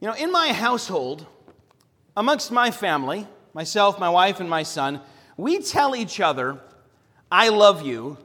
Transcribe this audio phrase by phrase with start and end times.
[0.00, 1.26] You know, in my household,
[2.16, 5.00] amongst my family, myself, my wife, and my son,
[5.36, 6.60] we tell each other,
[7.30, 8.16] I love you.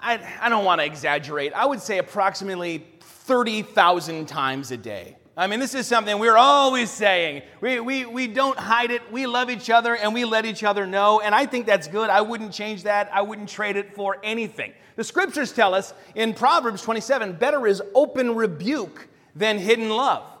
[0.00, 1.52] I, I don't want to exaggerate.
[1.52, 5.16] I would say approximately 30,000 times a day.
[5.36, 7.42] I mean, this is something we're always saying.
[7.60, 9.00] We, we, we don't hide it.
[9.12, 11.20] We love each other and we let each other know.
[11.20, 12.10] And I think that's good.
[12.10, 13.08] I wouldn't change that.
[13.12, 14.74] I wouldn't trade it for anything.
[14.96, 20.31] The scriptures tell us in Proverbs 27 better is open rebuke than hidden love.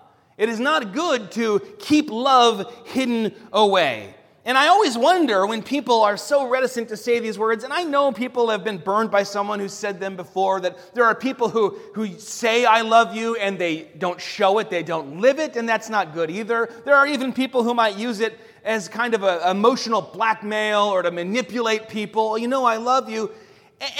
[0.42, 4.12] It is not good to keep love hidden away.
[4.44, 7.84] And I always wonder when people are so reticent to say these words, and I
[7.84, 11.48] know people have been burned by someone who said them before, that there are people
[11.48, 15.54] who, who say, I love you, and they don't show it, they don't live it,
[15.54, 16.68] and that's not good either.
[16.84, 21.02] There are even people who might use it as kind of an emotional blackmail or
[21.02, 22.30] to manipulate people.
[22.30, 23.30] Oh, you know, I love you.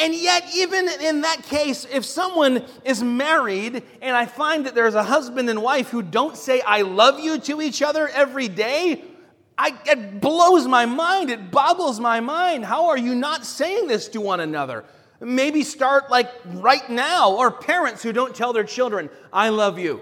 [0.00, 4.94] And yet, even in that case, if someone is married and I find that there's
[4.94, 9.02] a husband and wife who don't say, I love you to each other every day,
[9.58, 11.30] I, it blows my mind.
[11.30, 12.64] It boggles my mind.
[12.64, 14.84] How are you not saying this to one another?
[15.20, 20.00] Maybe start like right now, or parents who don't tell their children, I love you.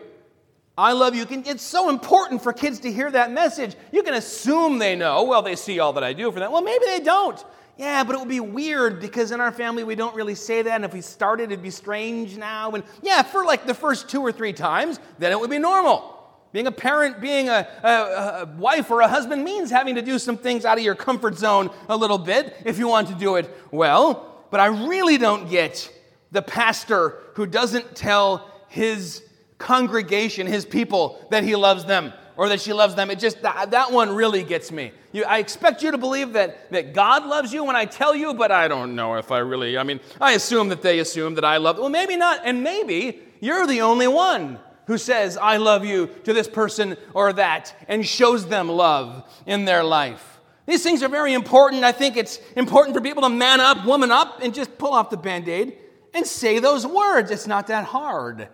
[0.76, 1.26] I love you.
[1.28, 3.76] It's so important for kids to hear that message.
[3.92, 5.24] You can assume they know.
[5.24, 6.52] Well, they see all that I do for them.
[6.52, 7.42] Well, maybe they don't.
[7.80, 10.74] Yeah, but it would be weird because in our family we don't really say that.
[10.74, 12.72] And if we started, it'd be strange now.
[12.72, 16.14] And yeah, for like the first two or three times, then it would be normal.
[16.52, 20.18] Being a parent, being a, a, a, wife or a husband means having to do
[20.18, 23.36] some things out of your comfort zone a little bit if you want to do
[23.36, 24.44] it well.
[24.50, 25.90] But I really don't get
[26.32, 29.22] the pastor who doesn't tell his
[29.56, 33.10] congregation, his people, that he loves them or that she loves them.
[33.10, 34.92] It just, that, that one really gets me.
[35.12, 38.32] You, I expect you to believe that, that God loves you when I tell you,
[38.32, 41.44] but I don't know if I really, I mean, I assume that they assume that
[41.44, 41.76] I love.
[41.76, 42.40] Well, maybe not.
[42.44, 47.34] And maybe you're the only one who says, I love you to this person or
[47.34, 50.40] that, and shows them love in their life.
[50.64, 51.84] These things are very important.
[51.84, 55.10] I think it's important for people to man up, woman up, and just pull off
[55.10, 55.76] the band aid
[56.14, 57.30] and say those words.
[57.30, 58.48] It's not that hard.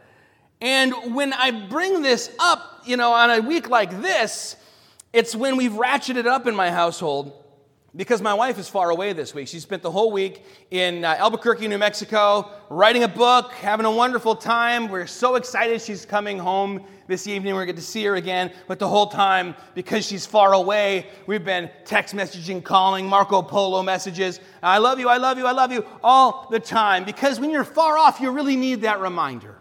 [0.61, 4.57] And when I bring this up, you know, on a week like this,
[5.13, 7.43] it's when we've ratcheted up in my household
[7.97, 9.49] because my wife is far away this week.
[9.49, 13.91] She spent the whole week in uh, Albuquerque, New Mexico, writing a book, having a
[13.91, 14.89] wonderful time.
[14.89, 17.55] We're so excited she's coming home this evening.
[17.55, 18.53] We're going to see her again.
[18.69, 23.83] But the whole time, because she's far away, we've been text messaging, calling, Marco Polo
[23.83, 24.41] messages.
[24.63, 27.05] I love you, I love you, I love you, all the time.
[27.05, 29.56] Because when you're far off, you really need that reminder.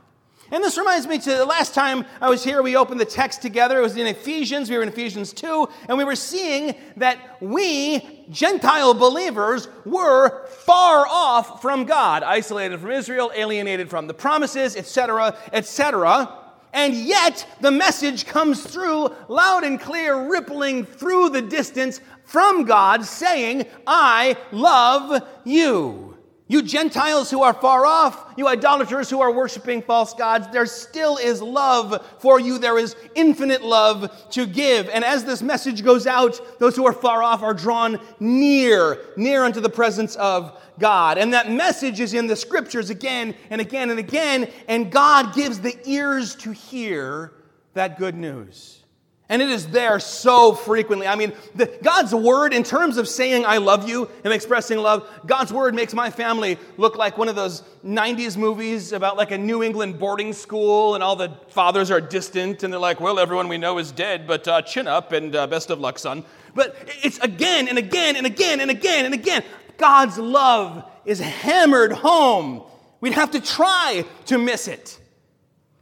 [0.52, 3.42] And this reminds me to the last time I was here, we opened the text
[3.42, 3.80] together.
[3.80, 4.70] It was in Ephesians.
[4.70, 11.08] We were in Ephesians 2, and we were seeing that we, Gentile believers, were far
[11.08, 16.32] off from God, isolated from Israel, alienated from the promises, etc., etc.
[16.74, 23.04] And yet, the message comes through loud and clear, rippling through the distance from God,
[23.06, 26.15] saying, I love you.
[26.48, 31.18] You Gentiles who are far off, you idolaters who are worshiping false gods, there still
[31.18, 32.60] is love for you.
[32.60, 34.88] There is infinite love to give.
[34.90, 39.44] And as this message goes out, those who are far off are drawn near, near
[39.44, 41.18] unto the presence of God.
[41.18, 44.52] And that message is in the scriptures again and again and again.
[44.68, 47.34] And God gives the ears to hear
[47.74, 48.85] that good news.
[49.28, 51.08] And it is there so frequently.
[51.08, 55.10] I mean, the, God's word, in terms of saying I love you and expressing love,
[55.26, 59.38] God's word makes my family look like one of those 90s movies about like a
[59.38, 63.48] New England boarding school, and all the fathers are distant, and they're like, well, everyone
[63.48, 66.24] we know is dead, but uh, chin up and uh, best of luck, son.
[66.54, 69.44] But it's again and again and again and again and again.
[69.78, 72.62] God's love is hammered home.
[73.02, 75.00] We'd have to try to miss it.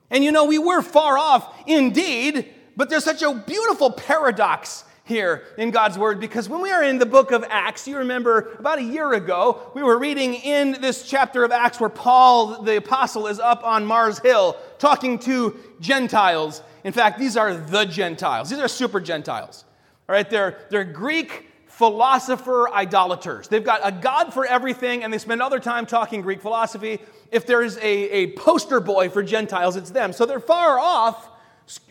[0.10, 5.44] And you know, we were far off indeed but there's such a beautiful paradox here
[5.58, 8.80] in God's Word because when we are in the book of Acts, you remember about
[8.80, 13.28] a year ago, we were reading in this chapter of Acts where Paul, the apostle,
[13.28, 16.62] is up on Mars Hill talking to Gentiles.
[16.84, 19.66] In fact, these are the Gentiles, these are super Gentiles.
[20.08, 23.48] All right, they're, they're Greek philosopher idolaters.
[23.48, 27.00] They've got a God for everything, and they spend all their time talking Greek philosophy.
[27.32, 30.14] If there's a, a poster boy for Gentiles, it's them.
[30.14, 31.30] So they're far off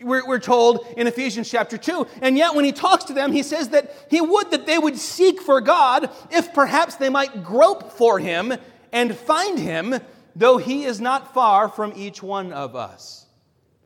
[0.01, 2.07] we're, told in Ephesians chapter 2.
[2.21, 4.97] And yet, when he talks to them, he says that he would that they would
[4.97, 8.53] seek for God if perhaps they might grope for him
[8.91, 9.95] and find him,
[10.35, 13.25] though he is not far from each one of us.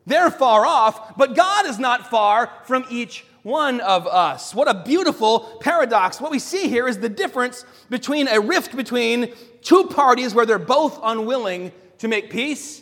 [0.06, 4.54] They're far off, but God is not far from each one of us.
[4.54, 6.20] What a beautiful paradox.
[6.20, 10.60] What we see here is the difference between a rift between two parties where they're
[10.60, 12.82] both unwilling to make peace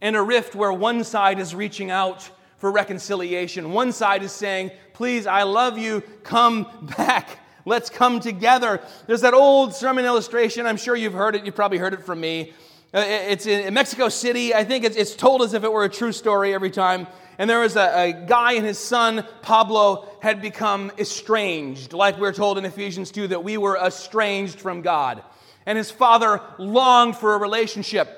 [0.00, 3.72] and a rift where one side is reaching out for reconciliation.
[3.72, 6.66] One side is saying, Please, I love you, come
[6.96, 7.38] back.
[7.64, 8.80] Let's come together.
[9.06, 10.66] There's that old sermon illustration.
[10.66, 11.44] I'm sure you've heard it.
[11.44, 12.52] You've probably heard it from me.
[12.94, 14.54] Uh, it's in Mexico City.
[14.54, 17.06] I think it's told as if it were a true story every time.
[17.36, 22.32] And there was a, a guy and his son, Pablo, had become estranged, like we're
[22.32, 25.22] told in Ephesians 2 that we were estranged from God.
[25.66, 28.17] And his father longed for a relationship.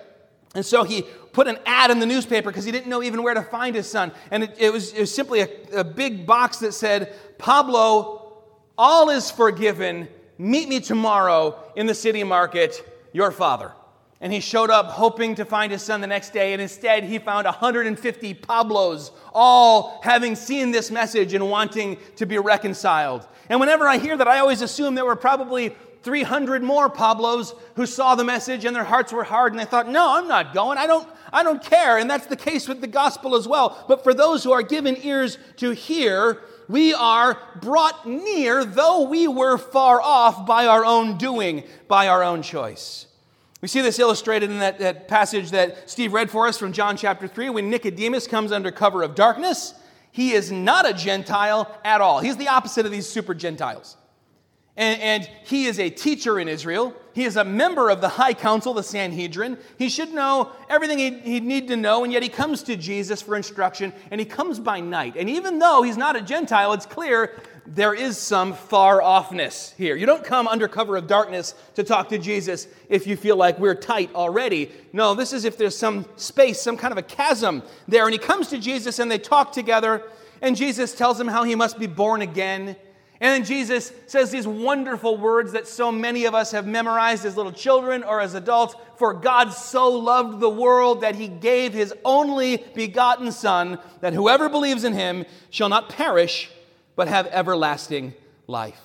[0.55, 1.02] And so he
[1.32, 3.88] put an ad in the newspaper because he didn't know even where to find his
[3.88, 4.11] son.
[4.31, 8.43] And it, it, was, it was, simply a, a big box that said, Pablo,
[8.76, 10.08] all is forgiven.
[10.38, 13.73] Meet me tomorrow in the city market, your father.
[14.20, 17.19] And he showed up hoping to find his son the next day, and instead he
[17.19, 23.26] found 150 Pablos, all having seen this message and wanting to be reconciled.
[23.49, 27.87] And whenever I hear that, I always assume there were probably 300 more Pablos who
[27.87, 30.79] saw the message and their hearts were hard, and they thought, No, I'm not going.
[30.79, 31.99] I don't, I don't care.
[31.99, 33.85] And that's the case with the gospel as well.
[33.88, 39.26] But for those who are given ears to hear, we are brought near, though we
[39.26, 43.06] were far off by our own doing, by our own choice.
[43.61, 46.97] We see this illustrated in that, that, passage that Steve read for us from John
[46.97, 49.75] chapter 3 when Nicodemus comes under cover of darkness.
[50.12, 52.20] He is not a Gentile at all.
[52.20, 53.97] He's the opposite of these super Gentiles.
[54.81, 56.94] And, and, he is a teacher in Israel.
[57.12, 59.59] He is a member of the high council, the Sanhedrin.
[59.77, 63.21] He should know everything he'd, he'd need to know, and yet he comes to Jesus
[63.21, 65.17] for instruction, and he comes by night.
[65.19, 69.97] And even though he's not a Gentile, it's clear there is some far offness here.
[69.97, 73.59] You don't come under cover of darkness to talk to Jesus if you feel like
[73.59, 74.71] we're tight already.
[74.94, 78.05] No, this is if there's some space, some kind of a chasm there.
[78.05, 80.05] And he comes to Jesus and they talk together,
[80.41, 82.76] and Jesus tells him how he must be born again.
[83.20, 87.37] And then Jesus says these wonderful words that so many of us have memorized as
[87.37, 91.93] little children or as adults For God so loved the world that he gave his
[92.02, 96.50] only begotten Son, that whoever believes in him shall not perish
[96.96, 98.14] but have everlasting
[98.46, 98.81] life.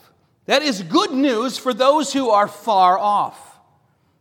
[0.47, 3.57] That is good news for those who are far off.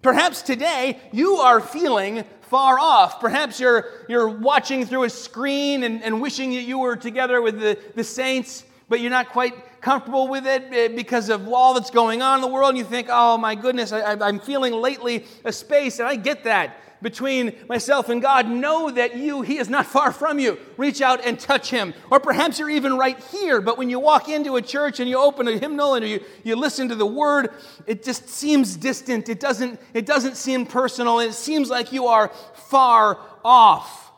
[0.01, 3.21] Perhaps today you are feeling far off.
[3.21, 7.59] Perhaps you're, you're watching through a screen and, and wishing that you were together with
[7.59, 11.91] the, the saints, but you're not quite comfortable with it eh, because of all that's
[11.91, 12.71] going on in the world.
[12.71, 16.45] And you think, oh my goodness, I, I'm feeling lately a space, and I get
[16.45, 20.59] that between myself and God, know that you, He is not far from you.
[20.79, 21.93] Reach out and touch Him.
[22.11, 25.19] Or perhaps you're even right here, but when you walk into a church and you
[25.19, 27.51] open a hymnal and you, you listen to the word,
[27.87, 29.29] it just seems distant.
[29.29, 31.21] It doesn't, it doesn't seem personal.
[31.21, 34.11] It seems like you are far off.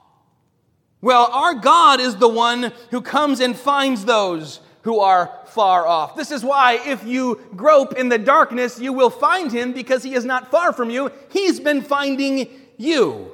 [1.01, 6.15] Well, our God is the one who comes and finds those who are far off.
[6.15, 10.15] This is why, if you grope in the darkness, you will find him because he
[10.15, 11.11] is not far from you.
[11.29, 13.33] He's been finding you.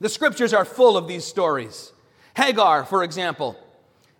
[0.00, 1.92] The scriptures are full of these stories.
[2.34, 3.54] Hagar, for example.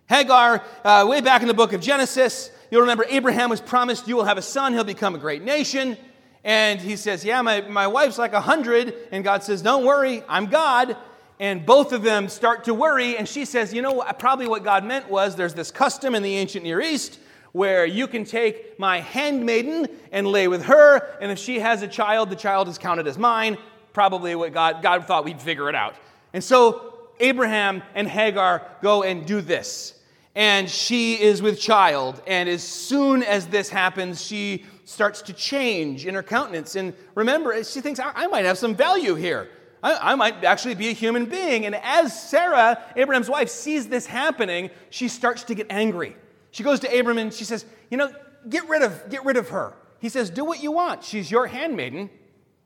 [0.07, 4.15] Hagar, uh, way back in the book of Genesis, you'll remember Abraham was promised, You
[4.15, 5.97] will have a son, he'll become a great nation.
[6.43, 8.93] And he says, Yeah, my, my wife's like a 100.
[9.11, 10.97] And God says, Don't worry, I'm God.
[11.43, 13.17] And both of them start to worry.
[13.17, 16.37] And she says, You know, probably what God meant was there's this custom in the
[16.37, 17.19] ancient Near East
[17.51, 21.17] where you can take my handmaiden and lay with her.
[21.19, 23.57] And if she has a child, the child is counted as mine
[23.91, 25.95] probably what God, God thought we'd figure it out.
[26.31, 29.99] And so Abraham and Hagar go and do this.
[30.35, 32.21] And she is with child.
[32.25, 36.77] And as soon as this happens, she starts to change in her countenance.
[36.77, 39.49] And remember, she thinks, I, I might have some value here.
[39.83, 41.65] I, I might actually be a human being.
[41.65, 46.15] And as Sarah, Abraham's wife, sees this happening, she starts to get angry.
[46.51, 48.11] She goes to Abram and she says, You know,
[48.49, 49.73] get rid of, get rid of her.
[49.99, 51.03] He says, Do what you want.
[51.03, 52.09] She's your handmaiden.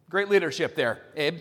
[0.09, 1.39] Great leadership there, Abe.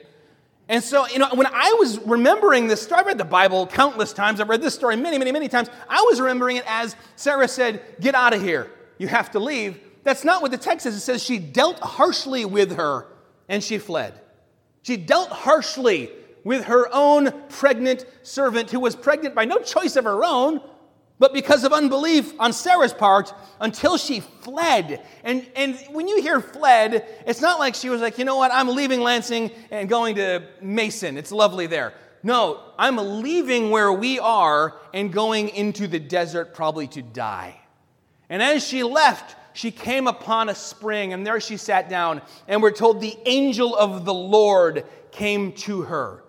[0.69, 4.13] And so, you know, when I was remembering this story, I've read the Bible countless
[4.13, 4.41] times.
[4.41, 5.69] I've read this story many, many, many times.
[5.89, 8.71] I was remembering it as Sarah said, Get out of here.
[8.99, 9.79] You have to leave.
[10.03, 10.95] That's not what the text says.
[10.97, 13.07] It says she dealt harshly with her
[13.49, 14.21] and she fled.
[14.87, 16.11] She dealt harshly
[16.45, 20.61] with her own pregnant servant who was pregnant by no choice of her own,
[21.19, 25.05] but because of unbelief on Sarah's part, until she fled.
[25.25, 28.53] And, and when you hear fled, it's not like she was like, you know what,
[28.53, 31.19] I'm leaving Lansing and going to Mason.
[31.19, 31.93] It's lovely there.
[32.23, 37.61] No, I'm leaving where we are and going into the desert, probably to die.
[38.29, 42.21] And as she left, she came upon a spring, and there she sat down.
[42.47, 46.23] And we're told the angel of the Lord came to her.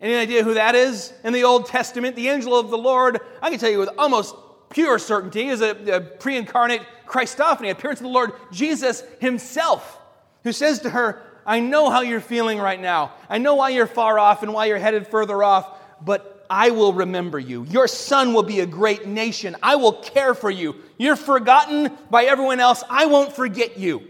[0.00, 2.16] Any idea who that is in the Old Testament?
[2.16, 4.34] The angel of the Lord, I can tell you with almost
[4.70, 9.98] pure certainty, is a, a pre incarnate Christophany, appearance of the Lord Jesus himself,
[10.42, 13.12] who says to her, I know how you're feeling right now.
[13.28, 16.92] I know why you're far off and why you're headed further off, but I will
[16.92, 17.64] remember you.
[17.64, 19.56] Your son will be a great nation.
[19.62, 20.76] I will care for you.
[20.98, 22.84] You're forgotten by everyone else.
[22.90, 24.02] I won't forget you.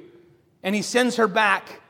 [0.64, 1.80] And he sends her back.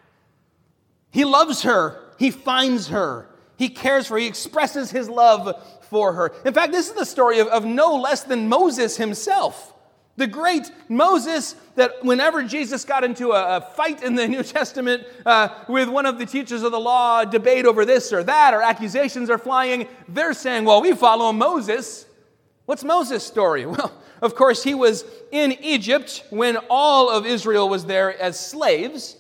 [1.11, 1.99] He loves her.
[2.19, 3.31] He finds her.
[3.57, 4.19] He cares for her.
[4.19, 5.57] He expresses his love
[5.89, 6.35] for her.
[6.45, 9.73] In fact, this is the story of, of no less than Moses himself.
[10.17, 15.05] The great Moses, that whenever Jesus got into a, a fight in the New Testament
[15.25, 18.61] uh, with one of the teachers of the law, debate over this or that, or
[18.63, 22.07] accusations are flying, they're saying, Well, we follow Moses.
[22.67, 23.67] What's Moses' story?
[23.73, 29.17] Well, of course, he was in Egypt when all of Israel was there as slaves.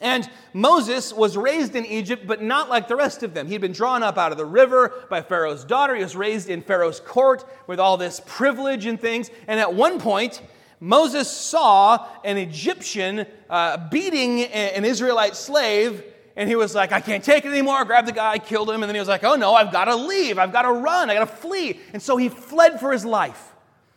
[0.00, 3.46] And Moses was raised in Egypt, but not like the rest of them.
[3.46, 5.94] He'd been drawn up out of the river by Pharaoh's daughter.
[5.94, 9.30] He was raised in Pharaoh's court with all this privilege and things.
[9.46, 10.42] And at one point,
[10.80, 16.04] Moses saw an Egyptian uh, beating an Israelite slave,
[16.36, 17.84] and he was like, I can't take it anymore.
[17.84, 19.96] Grabbed the guy, killed him, and then he was like, Oh no, I've got to
[19.96, 20.38] leave.
[20.38, 21.10] I've got to run.
[21.10, 21.80] I've got to flee.
[21.92, 23.54] And so he fled for his life.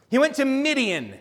[0.10, 1.14] He went to Midian.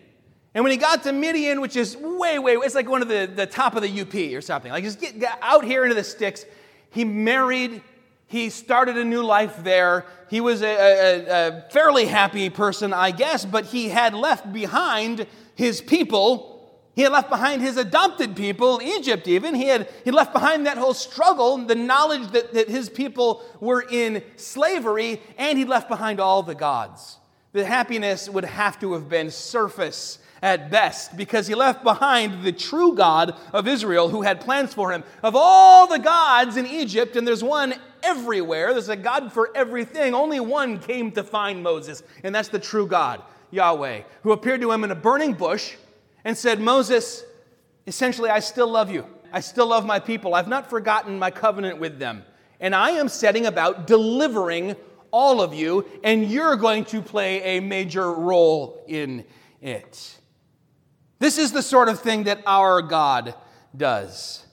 [0.55, 3.31] And when he got to Midian, which is way, way, it's like one of the,
[3.33, 6.03] the top of the UP or something, like just get, get out here into the
[6.03, 6.45] sticks,
[6.91, 7.83] he married,
[8.27, 10.07] he started a new life there.
[10.29, 15.27] He was a, a, a fairly happy person, I guess, but he had left behind
[15.55, 16.49] his people.
[16.95, 19.55] He had left behind his adopted people, Egypt even.
[19.55, 23.85] He had he left behind that whole struggle, the knowledge that, that his people were
[23.89, 27.19] in slavery, and he left behind all the gods.
[27.53, 32.53] The happiness would have to have been surface at best because he left behind the
[32.53, 35.05] true God of Israel who had plans for him.
[35.23, 40.15] Of all the gods in Egypt, and there's one everywhere, there's a God for everything,
[40.15, 44.73] only one came to find Moses, and that's the true God, Yahweh, who appeared to
[44.73, 45.75] him in a burning bush
[46.25, 47.25] and said, Moses,
[47.87, 49.07] essentially, I still love you.
[49.33, 50.35] I still love my people.
[50.35, 52.25] I've not forgotten my covenant with them.
[52.59, 54.77] And I am setting about delivering
[55.11, 59.25] all of you, and you're going to play a major role in
[59.61, 60.20] it.
[61.21, 63.35] This is the sort of thing that our God
[63.77, 64.45] does.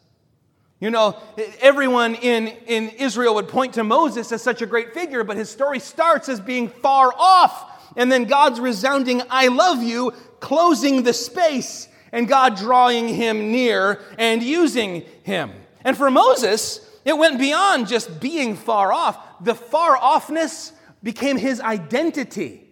[0.79, 1.17] You know,
[1.59, 5.49] everyone in, in Israel would point to Moses as such a great figure, but his
[5.49, 7.91] story starts as being far off.
[7.95, 14.01] And then God's resounding, I love you, closing the space, and God drawing him near
[14.19, 15.51] and using him.
[15.83, 19.17] And for Moses, it went beyond just being far off.
[19.43, 22.66] The far offness became his identity.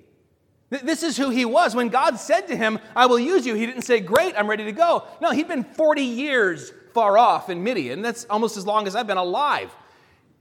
[0.83, 1.75] This is who he was.
[1.75, 4.65] When God said to him, I will use you, he didn't say, Great, I'm ready
[4.65, 5.03] to go.
[5.21, 8.01] No, he'd been 40 years far off in Midian.
[8.01, 9.75] That's almost as long as I've been alive.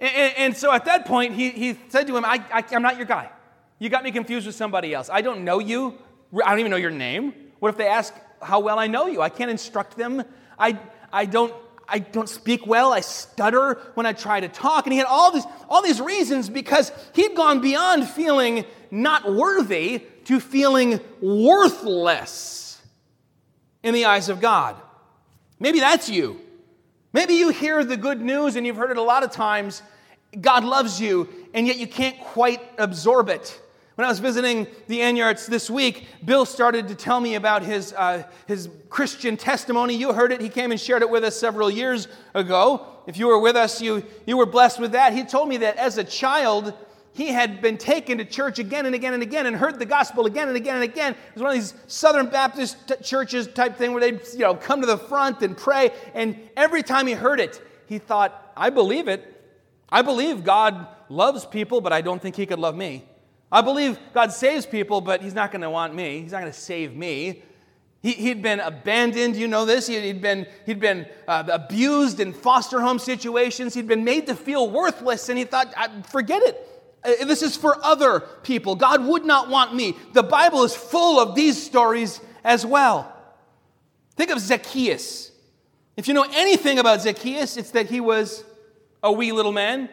[0.01, 2.97] And, and so at that point, he, he said to him, I, I, I'm not
[2.97, 3.31] your guy.
[3.79, 5.11] You got me confused with somebody else.
[5.13, 5.99] I don't know you.
[6.45, 7.35] I don't even know your name.
[7.59, 9.21] What if they ask how well I know you?
[9.21, 10.23] I can't instruct them.
[10.59, 10.79] I,
[11.13, 11.55] I don't
[11.89, 12.93] I don't speak well.
[12.93, 14.87] I stutter when I try to talk.
[14.87, 20.03] And he had all these, all these reasons because he'd gone beyond feeling not worthy
[20.25, 22.83] to feeling worthless
[23.83, 24.77] in the eyes of God.
[25.59, 26.41] Maybe that's you.
[27.13, 29.83] Maybe you hear the good news and you've heard it a lot of times.
[30.41, 33.61] God loves you, and yet you can't quite absorb it.
[33.95, 37.93] When I was visiting the Anyarts this week, Bill started to tell me about his,
[37.93, 39.95] uh, his Christian testimony.
[39.95, 40.41] You heard it.
[40.41, 42.85] He came and shared it with us several years ago.
[43.07, 45.13] If you were with us, you, you were blessed with that.
[45.13, 46.75] He told me that as a child,
[47.15, 50.27] he had been taken to church again and again and again and heard the gospel
[50.27, 51.13] again and again and again.
[51.13, 54.55] It was one of these Southern Baptist t- churches type thing where they'd you know,
[54.55, 55.93] come to the front and pray.
[56.13, 59.31] And every time he heard it, he thought, I believe it.
[59.89, 63.05] I believe God loves people, but I don't think he could love me.
[63.55, 66.21] I believe God saves people, but He's not going to want me.
[66.21, 67.45] He's not going to save me.
[68.03, 69.87] He, had been abandoned, you know this.
[69.87, 73.73] He, had been, he'd been uh, abused in foster home situations.
[73.73, 75.73] He'd been made to feel worthless, and he thought,
[76.11, 76.74] forget it.
[77.05, 78.75] Uh, this is for other people.
[78.75, 79.97] God would not want me.
[80.13, 83.13] The Bible is full of these stories as well.
[84.17, 85.31] Think of Zacchaeus.
[85.97, 88.45] If you know anything about Zacchaeus, it's that he was
[89.03, 89.89] a wee little man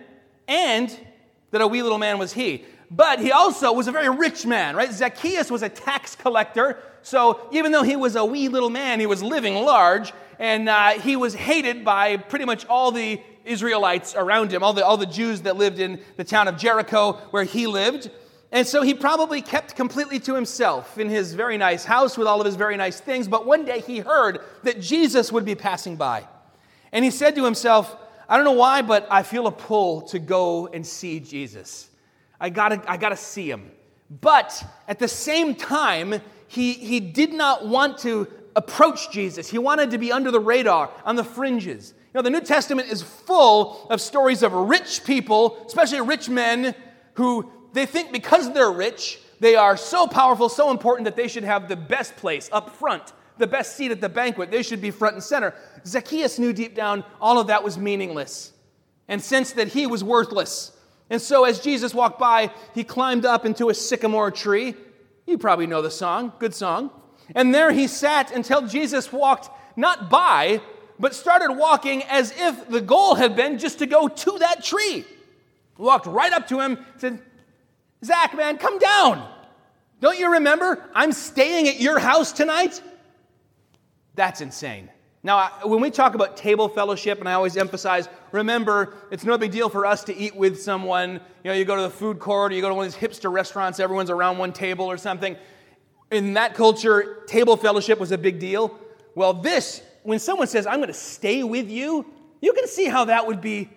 [0.47, 0.95] and
[1.51, 4.75] that a wee little man was he but he also was a very rich man,
[4.75, 4.91] right?
[4.91, 6.77] Zacchaeus was a tax collector.
[7.03, 10.89] So even though he was a wee little man, he was living large, and uh,
[10.99, 15.05] he was hated by pretty much all the Israelites around him, all the, all the
[15.05, 18.09] Jews that lived in the town of Jericho where he lived.
[18.51, 22.41] And so he probably kept completely to himself in his very nice house with all
[22.41, 23.27] of his very nice things.
[23.27, 26.27] But one day he heard that Jesus would be passing by.
[26.91, 27.95] And he said to himself,
[28.27, 31.89] I don't know why, but I feel a pull to go and see Jesus.
[32.39, 33.71] I gotta, I gotta see him.
[34.09, 39.49] But at the same time, he, he did not want to approach Jesus.
[39.49, 41.93] He wanted to be under the radar, on the fringes.
[42.13, 46.75] You know, the New Testament is full of stories of rich people, especially rich men,
[47.13, 51.45] who they think because they're rich, they are so powerful, so important that they should
[51.45, 54.51] have the best place up front, the best seat at the banquet.
[54.51, 55.53] They should be front and center.
[55.85, 58.51] Zacchaeus knew deep down all of that was meaningless
[59.07, 60.77] and sensed that he was worthless.
[61.09, 64.75] And so, as Jesus walked by, he climbed up into a sycamore tree.
[65.25, 66.91] You probably know the song, good song.
[67.33, 70.61] And there he sat until Jesus walked not by,
[70.99, 75.05] but started walking as if the goal had been just to go to that tree.
[75.77, 77.19] Walked right up to him, said,
[78.03, 79.27] Zach, man, come down.
[79.99, 80.83] Don't you remember?
[80.93, 82.81] I'm staying at your house tonight.
[84.15, 84.89] That's insane.
[85.23, 89.51] Now, when we talk about table fellowship, and I always emphasize, remember, it's no big
[89.51, 91.13] deal for us to eat with someone.
[91.43, 93.09] You know, you go to the food court, or you go to one of these
[93.09, 95.37] hipster restaurants, everyone's around one table or something.
[96.09, 98.79] In that culture, table fellowship was a big deal.
[99.13, 102.05] Well, this, when someone says, I'm going to stay with you,
[102.41, 103.69] you can see how that would be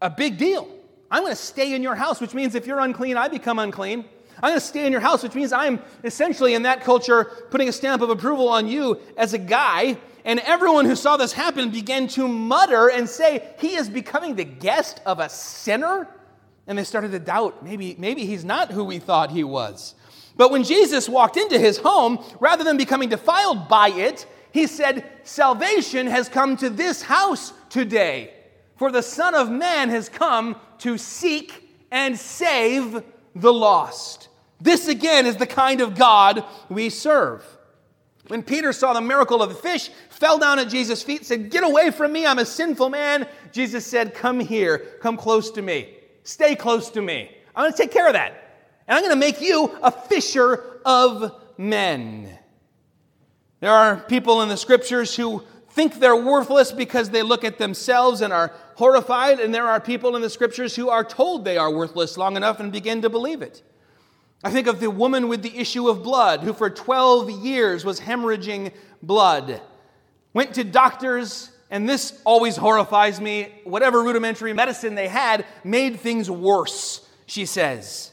[0.00, 0.68] a big deal.
[1.10, 4.04] I'm going to stay in your house, which means if you're unclean, I become unclean.
[4.42, 7.68] I'm going to stay in your house, which means I'm essentially in that culture putting
[7.68, 11.70] a stamp of approval on you as a guy and everyone who saw this happen
[11.70, 16.08] began to mutter and say, He is becoming the guest of a sinner?
[16.66, 19.94] And they started to doubt maybe, maybe he's not who we thought he was.
[20.36, 25.04] But when Jesus walked into his home, rather than becoming defiled by it, he said,
[25.24, 28.32] Salvation has come to this house today,
[28.76, 33.02] for the Son of Man has come to seek and save
[33.34, 34.28] the lost.
[34.60, 37.44] This again is the kind of God we serve.
[38.28, 41.64] When Peter saw the miracle of the fish, fell down at Jesus' feet, said, Get
[41.64, 43.26] away from me, I'm a sinful man.
[43.50, 47.28] Jesus said, Come here, come close to me, stay close to me.
[47.56, 48.60] I'm going to take care of that.
[48.86, 52.38] And I'm going to make you a fisher of men.
[53.64, 58.20] There are people in the scriptures who think they're worthless because they look at themselves
[58.20, 61.72] and are horrified, and there are people in the scriptures who are told they are
[61.72, 63.62] worthless long enough and begin to believe it.
[64.44, 68.00] I think of the woman with the issue of blood who for 12 years was
[68.00, 68.70] hemorrhaging
[69.02, 69.62] blood.
[70.34, 73.50] Went to doctors, and this always horrifies me.
[73.64, 78.10] Whatever rudimentary medicine they had made things worse, she says.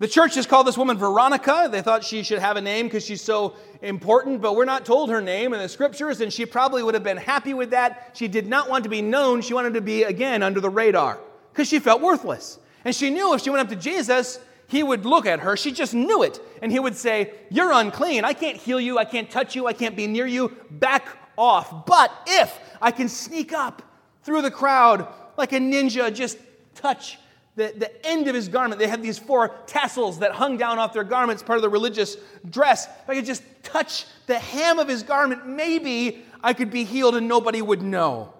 [0.00, 1.68] The church has called this woman Veronica.
[1.70, 5.10] They thought she should have a name because she's so important, but we're not told
[5.10, 8.12] her name in the scriptures, and she probably would have been happy with that.
[8.14, 9.42] She did not want to be known.
[9.42, 11.18] She wanted to be, again, under the radar
[11.52, 12.60] because she felt worthless.
[12.84, 15.56] And she knew if she went up to Jesus, he would look at her.
[15.56, 16.40] She just knew it.
[16.62, 18.24] And he would say, You're unclean.
[18.24, 18.98] I can't heal you.
[18.98, 19.66] I can't touch you.
[19.66, 20.56] I can't be near you.
[20.70, 21.86] Back off.
[21.86, 23.82] But if I can sneak up
[24.22, 26.38] through the crowd like a ninja, just
[26.76, 27.18] touch
[27.58, 28.78] the, the end of his garment.
[28.78, 32.16] They had these four tassels that hung down off their garments, part of the religious
[32.48, 32.86] dress.
[32.86, 37.16] If I could just touch the hem of his garment, maybe I could be healed
[37.16, 38.32] and nobody would know.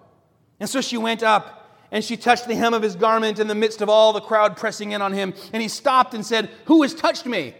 [0.61, 3.55] And so she went up and she touched the hem of his garment in the
[3.55, 5.33] midst of all the crowd pressing in on him.
[5.51, 7.55] And he stopped and said, Who has touched me?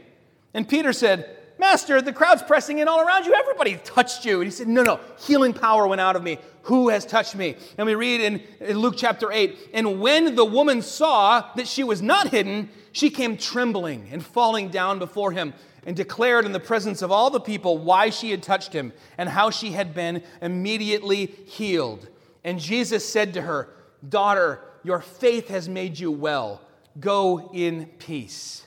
[0.53, 3.33] And Peter said, Master, the crowd's pressing in all around you.
[3.33, 4.35] Everybody touched you.
[4.35, 6.37] And he said, No, no, healing power went out of me.
[6.63, 7.55] Who has touched me?
[7.77, 11.83] And we read in, in Luke chapter 8 And when the woman saw that she
[11.83, 15.53] was not hidden, she came trembling and falling down before him
[15.85, 19.29] and declared in the presence of all the people why she had touched him and
[19.29, 22.07] how she had been immediately healed.
[22.43, 23.69] And Jesus said to her,
[24.07, 26.61] Daughter, your faith has made you well.
[26.99, 28.65] Go in peace.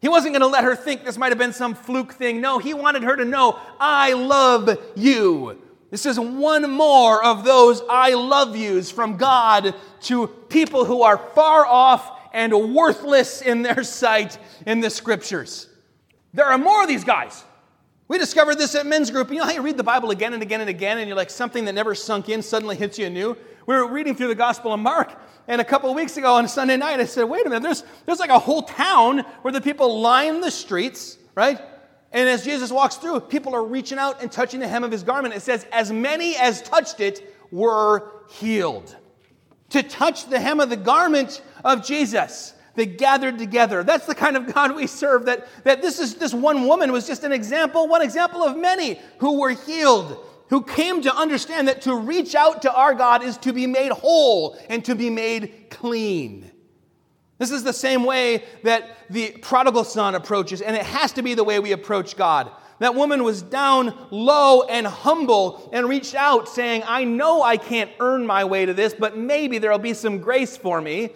[0.00, 2.40] He wasn't going to let her think this might have been some fluke thing.
[2.40, 5.60] No, he wanted her to know, I love you.
[5.90, 11.16] This is one more of those I love yous from God to people who are
[11.16, 15.68] far off and worthless in their sight in the scriptures.
[16.34, 17.44] There are more of these guys.
[18.08, 19.30] We discovered this at men's group.
[19.30, 21.30] You know how you read the Bible again and again and again, and you're like
[21.30, 23.36] something that never sunk in suddenly hits you anew?
[23.66, 25.12] we were reading through the Gospel of Mark,
[25.48, 28.20] and a couple weeks ago on Sunday night, I said, wait a minute, there's, there's
[28.20, 31.60] like a whole town where the people line the streets, right?
[32.12, 35.02] And as Jesus walks through, people are reaching out and touching the hem of his
[35.02, 35.34] garment.
[35.34, 38.96] It says, as many as touched it were healed.
[39.70, 43.82] To touch the hem of the garment of Jesus, they gathered together.
[43.82, 45.26] That's the kind of God we serve.
[45.26, 49.00] That, that this is this one woman was just an example, one example of many
[49.18, 53.36] who were healed who came to understand that to reach out to our God is
[53.38, 56.50] to be made whole and to be made clean.
[57.38, 61.34] This is the same way that the prodigal son approaches, and it has to be
[61.34, 62.50] the way we approach God.
[62.78, 67.90] That woman was down low and humble and reached out saying, I know I can't
[68.00, 71.10] earn my way to this, but maybe there'll be some grace for me.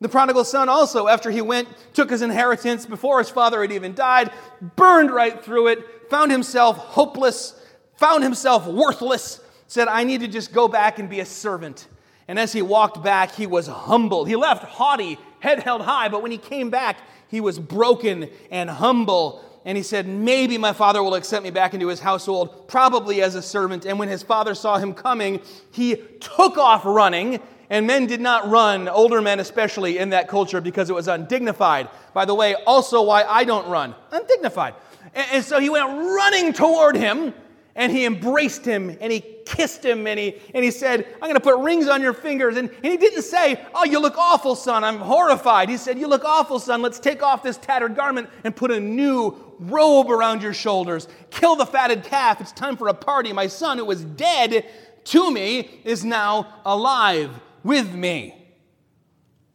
[0.00, 3.94] The prodigal son also, after he went, took his inheritance before his father had even
[3.94, 4.30] died,
[4.76, 7.54] burned right through it, found himself hopeless
[8.02, 11.86] found himself worthless, said, I need to just go back and be a servant.
[12.26, 14.26] And as he walked back, he was humbled.
[14.26, 18.70] He left haughty, head held high, but when he came back, he was broken and
[18.70, 19.44] humble.
[19.64, 23.34] And he said, Maybe my father will accept me back into his household, probably as
[23.34, 23.84] a servant.
[23.84, 25.40] And when his father saw him coming,
[25.72, 27.40] he took off running.
[27.68, 31.88] And men did not run, older men especially, in that culture because it was undignified.
[32.12, 33.94] By the way, also why I don't run.
[34.12, 34.74] Undignified.
[35.14, 37.34] And, so he went running toward him
[37.74, 41.34] and he embraced him and he kissed him and he, and he said, I'm going
[41.34, 42.56] to put rings on your fingers.
[42.56, 44.84] And, and he didn't say, Oh, you look awful, son.
[44.84, 45.68] I'm horrified.
[45.68, 46.82] He said, You look awful, son.
[46.82, 51.08] Let's take off this tattered garment and put a new robe around your shoulders.
[51.30, 52.40] Kill the fatted calf.
[52.40, 53.32] It's time for a party.
[53.32, 54.66] My son, who was dead
[55.04, 57.30] to me, is now alive
[57.64, 58.34] with me.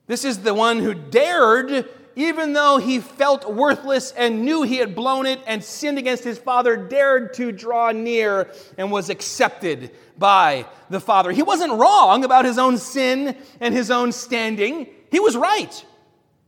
[0.08, 4.96] This is the one who dared even though he felt worthless and knew he had
[4.96, 10.66] blown it and sinned against his father, dared to draw near and was accepted by
[10.90, 11.32] the Father.
[11.32, 15.86] He wasn't wrong about his own sin and his own standing, he was right.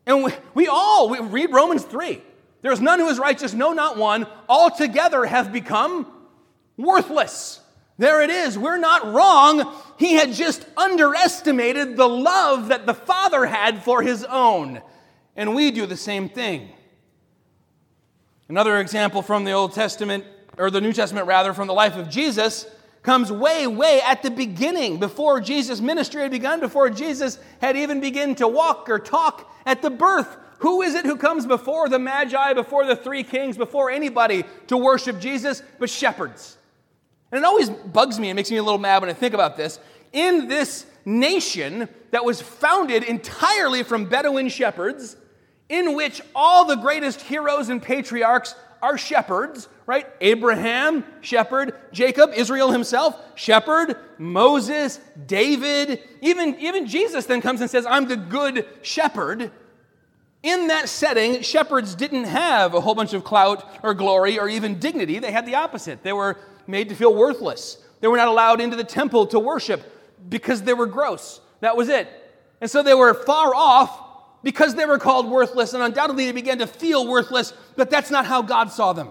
[0.08, 2.20] And we, all, we read Romans 3.
[2.64, 4.26] There is none who is righteous, no, not one.
[4.50, 6.08] All together have become
[6.78, 7.62] worthless.
[8.00, 8.58] There it is.
[8.58, 9.72] We're not wrong.
[10.00, 14.82] He had just underestimated the love that the Father had for his own
[15.36, 16.70] and we do the same thing.
[18.48, 20.26] Another example from the Old Testament,
[20.58, 22.66] or the New Testament rather, from the life of Jesus,
[23.04, 28.02] comes way, way at the beginning, before Jesus' ministry had begun, before Jesus had even
[28.02, 30.36] begun to walk or talk at the birth.
[30.60, 34.78] Who is it who comes before the Magi, before the three kings, before anybody to
[34.78, 36.58] worship Jesus but shepherds?
[37.32, 39.56] And it always bugs me and makes me a little mad when I think about
[39.56, 39.80] this.
[40.12, 45.16] In this nation that was founded entirely from Bedouin shepherds,
[45.68, 50.08] in which all the greatest heroes and patriarchs are shepherds, right?
[50.22, 57.86] Abraham, shepherd, Jacob, Israel himself, shepherd, Moses, David, even, even Jesus then comes and says,
[57.86, 59.52] I'm the good shepherd.
[60.42, 64.80] In that setting, shepherds didn't have a whole bunch of clout or glory or even
[64.80, 65.20] dignity.
[65.20, 66.02] They had the opposite.
[66.02, 67.78] They were made to feel worthless.
[68.00, 69.84] They were not allowed into the temple to worship
[70.28, 71.40] because they were gross.
[71.62, 72.08] That was it.
[72.62, 74.08] And so they were far off
[74.44, 78.26] because they were called worthless, and undoubtedly they began to feel worthless, but that's not
[78.26, 79.10] how God saw them.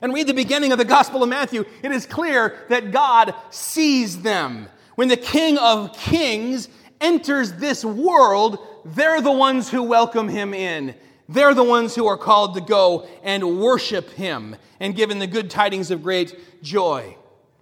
[0.00, 1.64] And read the beginning of the Gospel of Matthew.
[1.82, 4.68] It is clear that God sees them.
[4.94, 6.68] When the King of Kings
[7.00, 10.94] enters this world, they're the ones who welcome him in.
[11.28, 15.50] They're the ones who are called to go and worship him and given the good
[15.50, 17.17] tidings of great joy.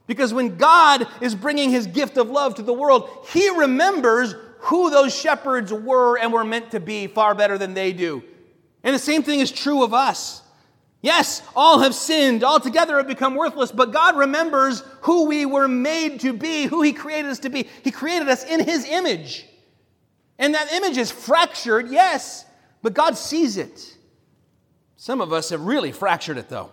[0.06, 4.90] Because when God is bringing his gift of love to the world, he remembers who
[4.90, 8.22] those shepherds were and were meant to be far better than they do.
[8.82, 10.42] And the same thing is true of us.
[11.02, 15.68] Yes, all have sinned, all together have become worthless, but God remembers who we were
[15.68, 17.68] made to be, who He created us to be.
[17.84, 19.46] He created us in His image.
[20.38, 22.44] And that image is fractured, yes,
[22.82, 23.96] but God sees it.
[24.96, 26.70] Some of us have really fractured it, though.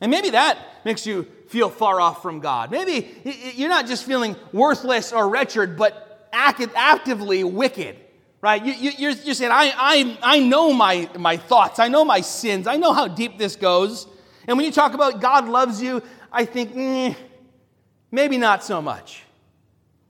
[0.00, 2.70] And maybe that makes you feel far off from God.
[2.70, 3.08] Maybe
[3.54, 7.96] you're not just feeling worthless or wretched, but actively wicked,
[8.40, 8.64] right?
[8.64, 12.20] You, you, you're, you're saying, I, I, I know my, my thoughts, I know my
[12.20, 14.06] sins, I know how deep this goes.
[14.46, 17.14] And when you talk about God loves you, I think, eh,
[18.10, 19.22] maybe not so much.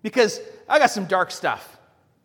[0.02, 1.76] Because I got some dark stuff,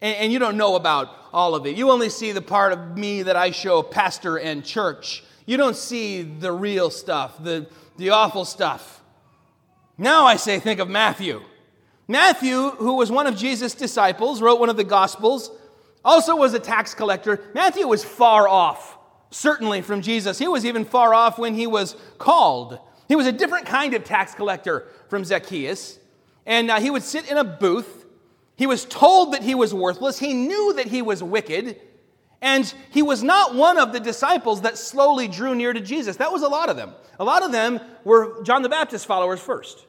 [0.02, 1.76] and, and you don't know about all of it.
[1.76, 5.24] You only see the part of me that I show pastor and church.
[5.46, 9.02] You don't see the real stuff, the, the awful stuff.
[9.98, 11.42] Now I say, think of Matthew.
[12.08, 15.52] Matthew, who was one of Jesus' disciples, wrote one of the Gospels,
[16.04, 17.42] also was a tax collector.
[17.54, 18.98] Matthew was far off,
[19.30, 20.38] certainly, from Jesus.
[20.38, 22.80] He was even far off when he was called.
[23.08, 26.00] He was a different kind of tax collector from Zacchaeus,
[26.46, 28.06] and uh, he would sit in a booth.
[28.56, 31.80] He was told that he was worthless, he knew that he was wicked.
[32.44, 36.18] And he was not one of the disciples that slowly drew near to Jesus.
[36.18, 36.92] That was a lot of them.
[37.18, 39.86] A lot of them were John the Baptist followers first.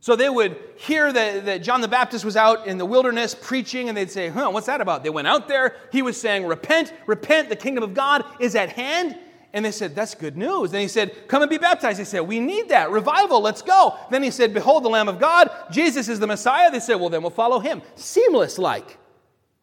[0.00, 3.88] So they would hear that, that, John the Baptist was out in the wilderness preaching,
[3.88, 5.02] and they'd say, Huh, what's that about?
[5.02, 5.76] They went out there.
[5.90, 9.18] He was saying, Repent, repent, the kingdom of God is at hand.
[9.54, 10.70] And they said, That's good news.
[10.70, 11.98] Then he said, Come and be baptized.
[11.98, 12.90] They said, We need that.
[12.90, 13.96] Revival, let's go.
[14.10, 15.50] Then he said, Behold the Lamb of God.
[15.70, 16.70] Jesus is the Messiah.
[16.70, 17.80] They said, Well, then we'll follow him.
[17.94, 18.98] Seamless like.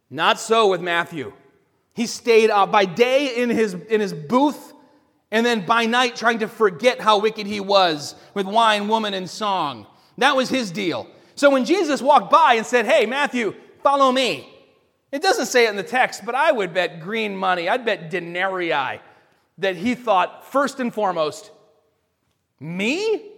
[0.09, 1.31] Not so with Matthew.
[1.95, 4.73] He stayed uh, by day in his, in his booth,
[5.31, 9.29] and then by night trying to forget how wicked he was with wine, woman, and
[9.29, 9.87] song.
[10.17, 11.07] That was his deal.
[11.35, 14.49] So when Jesus walked by and said, Hey, Matthew, follow me,
[15.11, 18.09] it doesn't say it in the text, but I would bet green money, I'd bet
[18.09, 18.99] denarii
[19.57, 21.49] that he thought first and foremost,
[22.59, 23.31] Me?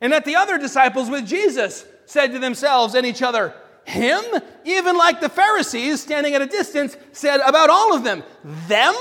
[0.00, 4.24] And that the other disciples with Jesus said to themselves and each other, Him,
[4.64, 8.22] even like the Pharisees standing at a distance, said about all of them,
[8.66, 8.94] Them?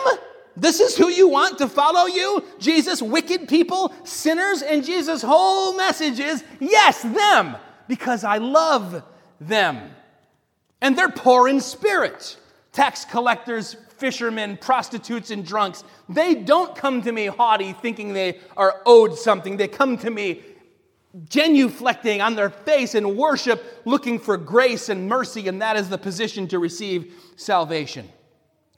[0.56, 2.43] This is who you want to follow you?
[2.60, 4.62] Jesus, wicked people, sinners?
[4.62, 7.56] And Jesus' whole message is, Yes, them,
[7.88, 9.04] because I love
[9.39, 9.89] them.
[10.82, 12.38] And they're poor in spirit.
[12.74, 18.82] Tax collectors, fishermen, prostitutes, and drunks, they don't come to me haughty thinking they are
[18.86, 19.58] owed something.
[19.58, 20.41] They come to me
[21.28, 25.97] genuflecting on their face in worship, looking for grace and mercy, and that is the
[25.97, 28.10] position to receive salvation.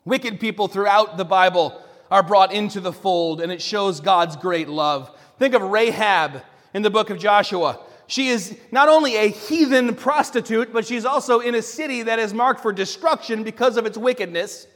[0.03, 4.67] Wicked people throughout the Bible are brought into the fold, and it shows God's great
[4.67, 5.17] love.
[5.39, 6.43] Think of Rahab
[6.73, 7.79] in the book of Joshua.
[8.07, 12.33] She is not only a heathen prostitute, but she's also in a city that is
[12.33, 14.67] marked for destruction because of its wickedness.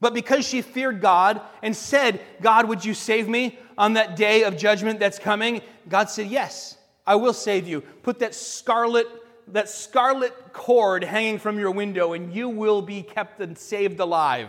[0.00, 4.44] But because she feared God and said, God, would you save me on that day
[4.44, 5.60] of judgment that's coming?
[5.88, 7.80] God said, Yes, I will save you.
[8.02, 9.06] Put that scarlet,
[9.48, 14.48] that scarlet cord hanging from your window, and you will be kept and saved alive.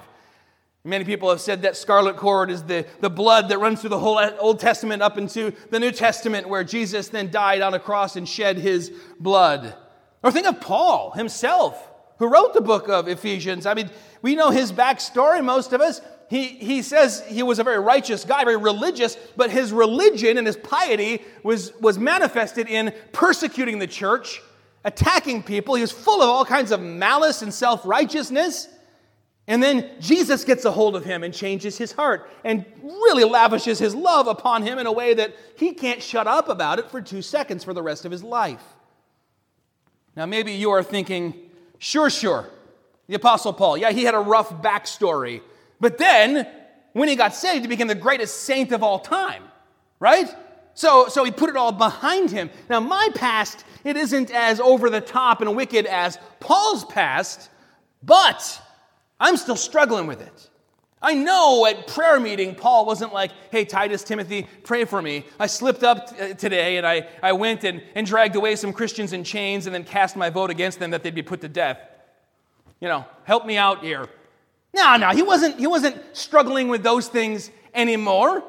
[0.85, 3.99] Many people have said that scarlet cord is the, the blood that runs through the
[3.99, 8.17] whole Old Testament up into the New Testament, where Jesus then died on a cross
[8.17, 9.75] and shed his blood.
[10.21, 11.89] Or think of Paul himself,
[12.19, 13.65] who wrote the book of Ephesians.
[13.65, 13.89] I mean,
[14.21, 16.01] we know his backstory, most of us.
[16.33, 20.47] He, he says he was a very righteous guy, very religious, but his religion and
[20.47, 24.41] his piety was, was manifested in persecuting the church,
[24.83, 25.75] attacking people.
[25.75, 28.67] He was full of all kinds of malice and self righteousness.
[29.45, 33.77] And then Jesus gets a hold of him and changes his heart and really lavishes
[33.77, 36.99] his love upon him in a way that he can't shut up about it for
[36.99, 38.63] two seconds for the rest of his life.
[40.15, 42.49] Now, maybe you are thinking, sure, sure,
[43.05, 45.43] the Apostle Paul, yeah, he had a rough backstory.
[45.83, 46.47] But then,
[46.93, 49.43] when he got saved, he became the greatest saint of all time,
[49.99, 50.33] right?
[50.75, 52.49] So, so he put it all behind him.
[52.69, 57.49] Now, my past, it isn't as over the top and wicked as Paul's past,
[58.01, 58.61] but
[59.19, 60.49] I'm still struggling with it.
[61.01, 65.25] I know at prayer meeting, Paul wasn't like, hey, Titus, Timothy, pray for me.
[65.37, 68.71] I slipped up t- uh, today and I, I went and, and dragged away some
[68.71, 71.49] Christians in chains and then cast my vote against them that they'd be put to
[71.49, 71.77] death.
[72.79, 74.07] You know, help me out here.
[74.73, 78.43] No, no, he wasn't, he wasn't struggling with those things anymore.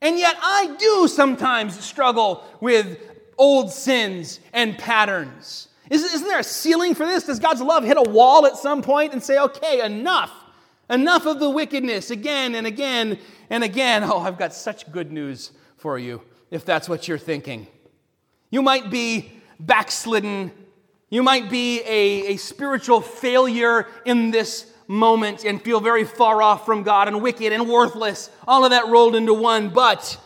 [0.00, 2.98] And yet I do sometimes struggle with
[3.38, 5.68] old sins and patterns.
[5.90, 7.24] Isn't there a ceiling for this?
[7.24, 10.32] Does God's love hit a wall at some point and say, okay, enough?
[10.88, 13.18] Enough of the wickedness again and again
[13.50, 14.02] and again.
[14.04, 17.66] Oh, I've got such good news for you if that's what you're thinking.
[18.50, 20.52] You might be backslidden.
[21.10, 26.66] You might be a, a spiritual failure in this moment and feel very far off
[26.66, 28.30] from God and wicked and worthless.
[28.46, 30.18] All of that rolled into one, but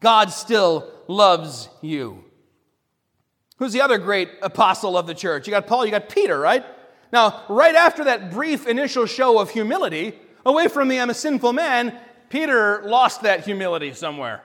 [0.00, 2.24] God still loves you.
[3.58, 5.46] Who's the other great apostle of the church?
[5.46, 6.64] You got Paul, you got Peter, right?
[7.12, 11.52] Now, right after that brief initial show of humility, away from me, I'm a sinful
[11.52, 14.42] man, Peter lost that humility somewhere.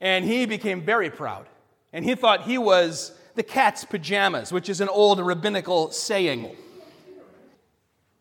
[0.00, 1.46] And he became very proud.
[1.92, 6.54] And he thought he was the cat's pajamas, which is an old rabbinical saying.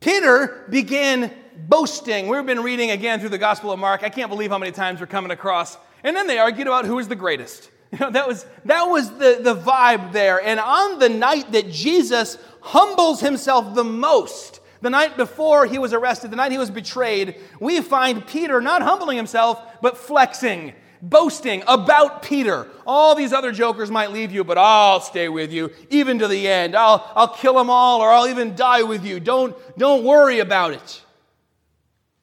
[0.02, 2.28] Peter began boasting.
[2.28, 4.02] We've been reading again through the Gospel of Mark.
[4.04, 5.78] I can't believe how many times we're coming across.
[6.04, 7.70] And then they argued about who was the greatest.
[7.92, 10.42] You know, that was, that was the, the vibe there.
[10.42, 15.92] And on the night that Jesus humbles himself the most, the night before he was
[15.92, 21.64] arrested, the night he was betrayed, we find Peter not humbling himself, but flexing, boasting
[21.68, 22.68] about Peter.
[22.86, 26.48] All these other jokers might leave you, but I'll stay with you, even to the
[26.48, 26.76] end.
[26.76, 29.20] I'll, I'll kill them all, or I'll even die with you.
[29.20, 31.02] Don't, don't worry about it.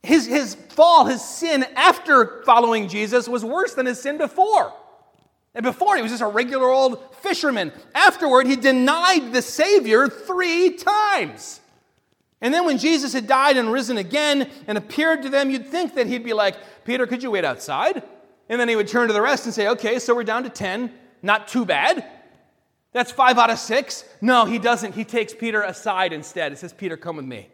[0.02, 4.72] His, his fall, his sin after following Jesus was worse than his sin before.
[5.54, 7.72] And before, he was just a regular old fisherman.
[7.94, 11.60] Afterward, he denied the Savior three times.
[12.40, 15.94] And then when Jesus had died and risen again and appeared to them, you'd think
[15.96, 18.02] that he'd be like, Peter, could you wait outside?
[18.48, 20.50] And then he would turn to the rest and say, okay, so we're down to
[20.50, 20.92] 10.
[21.22, 22.04] Not too bad.
[22.92, 24.04] That's five out of six.
[24.20, 24.94] No, he doesn't.
[24.94, 26.52] He takes Peter aside instead.
[26.52, 27.48] He says, Peter, come with me.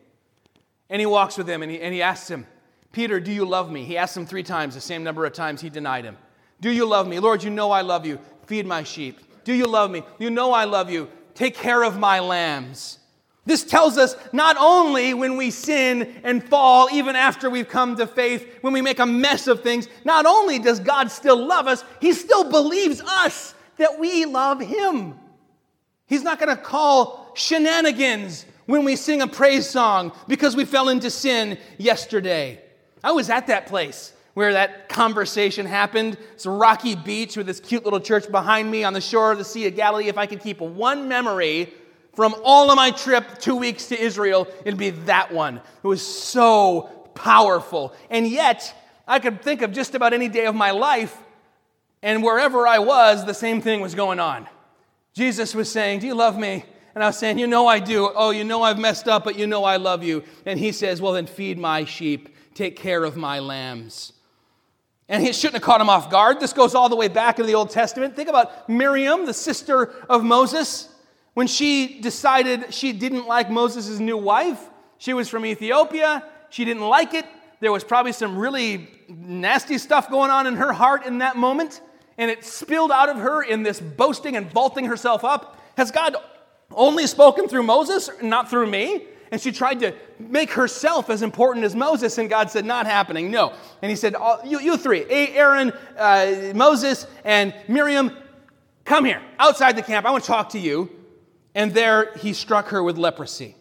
[0.88, 2.46] And he walks with him and he, and he asks him,
[2.92, 3.85] Peter, do you love me?
[3.85, 6.16] He asked him three times, the same number of times he denied him.
[6.61, 7.18] Do you love me?
[7.18, 8.20] Lord, you know I love you.
[8.46, 9.18] Feed my sheep.
[9.42, 10.02] Do you love me?
[10.18, 11.11] You know I love you.
[11.35, 12.98] Take care of my lambs.
[13.46, 18.07] This tells us not only when we sin and fall, even after we've come to
[18.07, 21.85] faith, when we make a mess of things, not only does God still love us,
[22.00, 25.14] He still believes us that we love Him.
[26.07, 30.88] He's not going to call shenanigans when we sing a praise song because we fell
[30.88, 32.61] into sin yesterday.
[33.02, 36.16] I was at that place where that conversation happened.
[36.33, 39.38] It's a rocky beach with this cute little church behind me on the shore of
[39.38, 40.09] the Sea of Galilee.
[40.09, 41.72] If I could keep one memory
[42.14, 45.57] from all of my trip, two weeks to Israel, it'd be that one.
[45.57, 46.83] It was so
[47.14, 47.92] powerful.
[48.11, 48.74] And yet,
[49.07, 51.16] I could think of just about any day of my life,
[52.03, 54.46] and wherever I was, the same thing was going on.
[55.14, 56.64] Jesus was saying, Do you love me?
[56.94, 58.11] And I was saying, You know I do.
[58.14, 60.22] Oh, you know I've messed up, but you know I love you.
[60.44, 64.12] And he says, Well, then feed my sheep, take care of my lambs.
[65.09, 66.40] And he shouldn't have caught him off guard.
[66.40, 68.16] This goes all the way back into the Old Testament.
[68.16, 70.88] Think about Miriam, the sister of Moses.
[71.34, 74.60] When she decided she didn't like Moses' new wife,
[74.98, 77.26] she was from Ethiopia, she didn't like it.
[77.60, 81.80] There was probably some really nasty stuff going on in her heart in that moment,
[82.18, 85.60] and it spilled out of her in this boasting and vaulting herself up.
[85.76, 86.16] Has God
[86.70, 89.06] only spoken through Moses, not through me?
[89.32, 93.32] And she tried to make herself as important as Moses, and God said, Not happening,
[93.32, 93.52] no.
[93.82, 98.12] And He said, You, you three, Aaron, uh, Moses, and Miriam,
[98.84, 100.06] come here, outside the camp.
[100.06, 101.03] I want to talk to you.
[101.54, 103.56] And there he struck her with leprosy.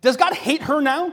[0.00, 1.12] Does God hate her now?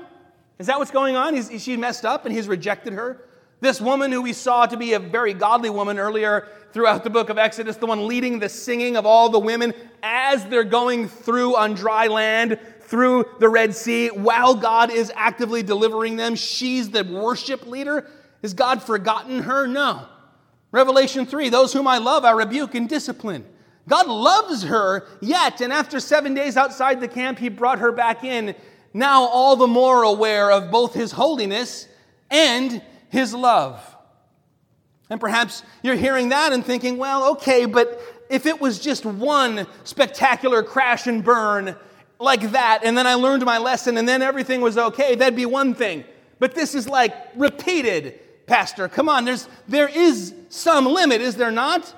[0.59, 1.35] Is that what's going on?
[1.35, 3.23] Is, she messed up and he's rejected her?
[3.59, 7.29] This woman who we saw to be a very godly woman earlier throughout the book
[7.29, 11.55] of Exodus, the one leading the singing of all the women as they're going through
[11.55, 16.35] on dry land, through the Red Sea, while God is actively delivering them.
[16.35, 18.07] She's the worship leader.
[18.43, 19.65] Has God forgotten her?
[19.65, 20.05] No.
[20.71, 23.45] Revelation 3 Those whom I love, I rebuke and discipline.
[23.87, 28.23] God loves her, yet, and after seven days outside the camp, he brought her back
[28.23, 28.53] in,
[28.93, 31.87] now all the more aware of both his holiness
[32.29, 33.81] and his love.
[35.09, 39.65] And perhaps you're hearing that and thinking, well, okay, but if it was just one
[39.85, 41.75] spectacular crash and burn
[42.19, 45.45] like that, and then I learned my lesson and then everything was okay, that'd be
[45.45, 46.03] one thing.
[46.39, 48.89] But this is like repeated, Pastor.
[48.89, 51.93] Come on, there's, there is some limit, is there not?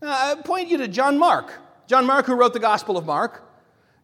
[0.00, 1.52] Uh, I point you to John Mark.
[1.88, 3.42] John Mark, who wrote the Gospel of Mark.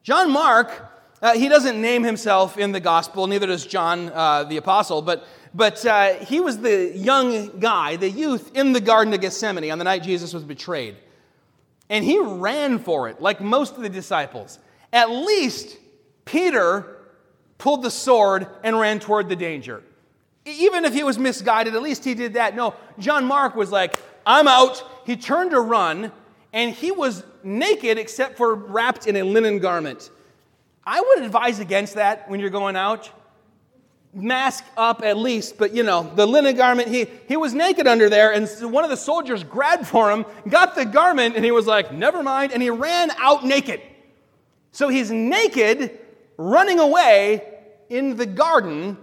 [0.02, 0.90] John Mark,
[1.22, 5.24] uh, he doesn't name himself in the Gospel, neither does John uh, the Apostle, but,
[5.54, 9.78] but uh, he was the young guy, the youth in the Garden of Gethsemane on
[9.78, 10.96] the night Jesus was betrayed.
[11.88, 14.58] And he ran for it, like most of the disciples.
[14.92, 15.76] At least
[16.24, 16.96] Peter
[17.58, 19.84] pulled the sword and ran toward the danger.
[20.44, 22.56] Even if he was misguided, at least he did that.
[22.56, 24.82] No, John Mark was like, I'm out.
[25.04, 26.12] He turned to run,
[26.52, 30.10] and he was naked except for wrapped in a linen garment.
[30.86, 33.10] I would advise against that when you're going out.
[34.12, 38.08] Mask up at least, but you know, the linen garment, he, he was naked under
[38.08, 41.66] there, and one of the soldiers grabbed for him, got the garment, and he was
[41.66, 43.80] like, never mind, and he ran out naked.
[44.70, 45.98] So he's naked,
[46.36, 47.42] running away
[47.88, 48.98] in the garden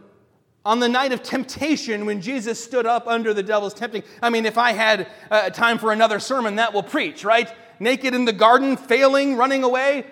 [0.65, 4.03] on the night of temptation when Jesus stood up under the devil's tempting.
[4.21, 7.51] I mean, if I had uh, time for another sermon, that will preach, right?
[7.79, 10.05] Naked in the garden, failing, running away.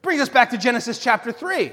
[0.00, 1.72] Brings us back to Genesis chapter 3.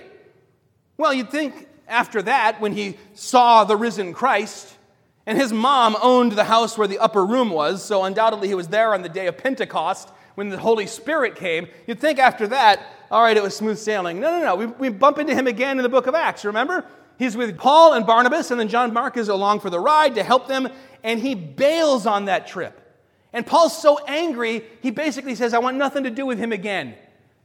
[0.98, 4.78] Well, you'd think after that, when he saw the risen Christ,
[5.26, 8.68] and his mom owned the house where the upper room was, so undoubtedly he was
[8.68, 11.68] there on the day of Pentecost when the Holy Spirit came.
[11.88, 14.20] You'd think after that, all right, it was smooth sailing.
[14.20, 14.56] No, no, no.
[14.56, 16.86] We, we bump into him again in the book of Acts, remember?
[17.22, 20.24] He's with Paul and Barnabas, and then John Mark is along for the ride to
[20.24, 20.68] help them,
[21.04, 22.82] and he bails on that trip.
[23.32, 26.96] And Paul's so angry, he basically says, I want nothing to do with him again.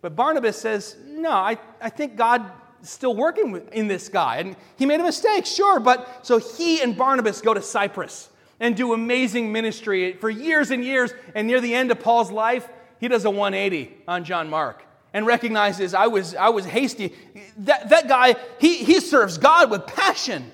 [0.01, 2.51] But Barnabas says, No, I, I think God
[2.83, 4.39] is still working in this guy.
[4.39, 5.79] And he made a mistake, sure.
[5.79, 10.83] But so he and Barnabas go to Cyprus and do amazing ministry for years and
[10.83, 11.13] years.
[11.35, 12.67] And near the end of Paul's life,
[12.99, 17.15] he does a 180 on John Mark and recognizes I was, I was hasty.
[17.61, 20.53] That, that guy, he, he serves God with passion.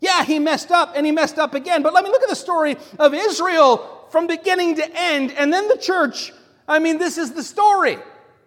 [0.00, 1.82] Yeah, he messed up and he messed up again.
[1.82, 5.68] But let me look at the story of Israel from beginning to end and then
[5.68, 6.32] the church.
[6.66, 7.98] I mean, this is the story.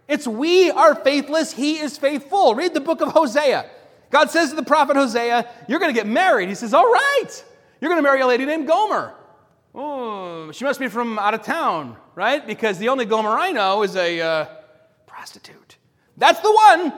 [0.08, 2.56] It's we are faithless, he is faithful.
[2.56, 3.70] Read the book of Hosea.
[4.10, 6.50] God says to the prophet Hosea, You're going to get married.
[6.50, 7.30] He says, All right.
[7.80, 9.14] You're going to marry a lady named Gomer.
[9.76, 12.46] Oh, she must be from out of town, right?
[12.46, 14.20] Because the only Gomer I know is a.
[14.20, 14.46] Uh,
[15.24, 15.78] prostitute.
[16.18, 16.92] That's the one.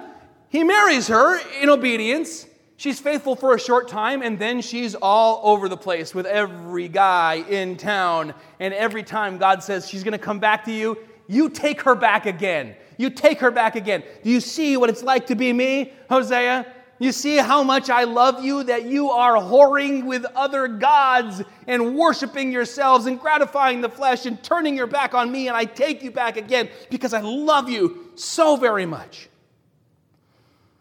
[0.50, 2.48] He marries her in obedience.
[2.76, 6.88] She's faithful for a short time, and then she's all over the place with every
[6.88, 8.34] guy in town.
[8.60, 10.98] And every time God says she's going to come back to you,
[11.28, 12.76] you take her back again.
[12.98, 14.02] You take her back again.
[14.24, 16.66] Do you see what it's like to be me, Hosea?
[16.98, 21.96] You see how much I love you that you are whoring with other gods and
[21.96, 26.04] worshiping yourselves and gratifying the flesh and turning your back on me, and I take
[26.04, 29.28] you back again because I love you so very much.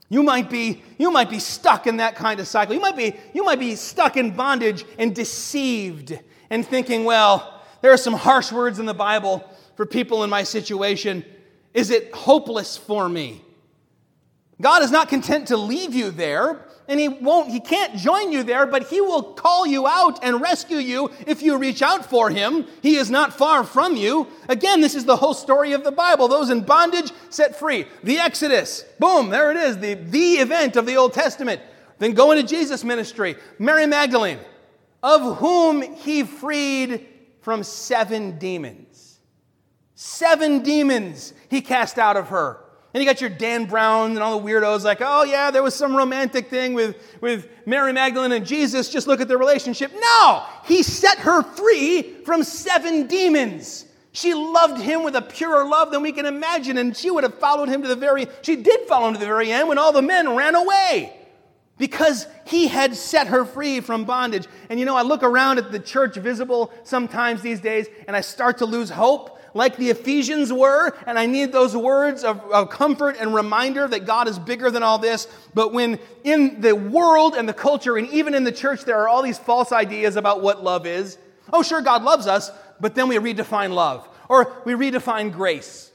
[0.08, 2.74] You might be, you might be stuck in that kind of cycle.
[2.74, 6.16] You might, be, you might be stuck in bondage and deceived
[6.50, 9.44] and thinking, well, there are some harsh words in the Bible
[9.76, 11.24] for people in my situation.
[11.72, 13.43] Is it hopeless for me?
[14.60, 18.42] God is not content to leave you there, and He won't, He can't join you
[18.42, 22.30] there, but He will call you out and rescue you if you reach out for
[22.30, 22.66] Him.
[22.80, 24.28] He is not far from you.
[24.48, 26.28] Again, this is the whole story of the Bible.
[26.28, 27.86] Those in bondage set free.
[28.04, 31.60] The Exodus, boom, there it is, the, the event of the Old Testament.
[31.98, 33.36] Then go into Jesus' ministry.
[33.58, 34.38] Mary Magdalene,
[35.02, 37.06] of whom He freed
[37.40, 39.18] from seven demons.
[39.96, 42.63] Seven demons He cast out of her.
[42.94, 45.74] And you got your Dan Brown and all the weirdos like, oh yeah, there was
[45.74, 48.88] some romantic thing with, with Mary Magdalene and Jesus.
[48.88, 49.92] Just look at their relationship.
[49.92, 50.44] No!
[50.64, 53.86] He set her free from seven demons.
[54.12, 57.36] She loved him with a purer love than we can imagine, and she would have
[57.40, 59.90] followed him to the very, she did follow him to the very end when all
[59.90, 61.18] the men ran away
[61.78, 64.46] because he had set her free from bondage.
[64.70, 68.20] And you know, I look around at the church visible sometimes these days, and I
[68.20, 72.70] start to lose hope like the Ephesians were, and I need those words of, of,
[72.70, 75.28] comfort and reminder that God is bigger than all this.
[75.54, 79.08] But when in the world and the culture, and even in the church, there are
[79.08, 81.16] all these false ideas about what love is.
[81.52, 82.50] Oh, sure, God loves us,
[82.80, 85.92] but then we redefine love, or we redefine grace.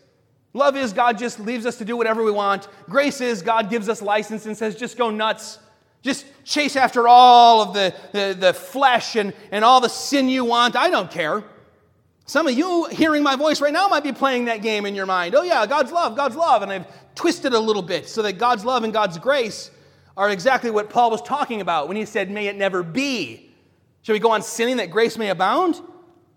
[0.53, 2.67] Love is God just leaves us to do whatever we want.
[2.89, 5.59] Grace is God gives us license and says, just go nuts.
[6.01, 10.45] Just chase after all of the, the, the flesh and, and all the sin you
[10.45, 10.75] want.
[10.75, 11.43] I don't care.
[12.29, 15.07] Some of you hearing my voice right now might be playing that game in your
[15.07, 15.33] mind.
[15.33, 16.61] Oh, yeah, God's love, God's love.
[16.61, 19.71] And I've twisted a little bit so that God's love and God's grace
[20.15, 23.49] are exactly what Paul was talking about when he said, May it never be.
[24.03, 25.81] Shall we go on sinning that grace may abound?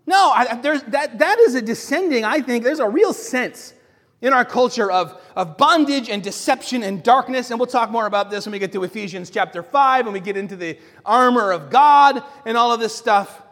[0.07, 3.75] No, I, that, that is a descending, I think, there's a real sense
[4.19, 7.51] in our culture of, of bondage and deception and darkness.
[7.51, 10.21] And we'll talk more about this when we get to Ephesians chapter 5, when we
[10.21, 10.75] get into the
[11.05, 13.43] armor of God and all of this stuff.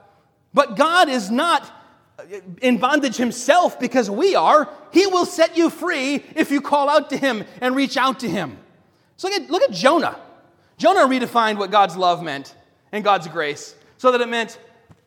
[0.55, 1.71] But God is not
[2.61, 7.09] in bondage himself because we are, he will set you free if you call out
[7.09, 8.57] to him and reach out to him.
[9.17, 10.19] So look at, look at Jonah.
[10.77, 12.55] Jonah redefined what God's love meant
[12.91, 14.59] and God's grace so that it meant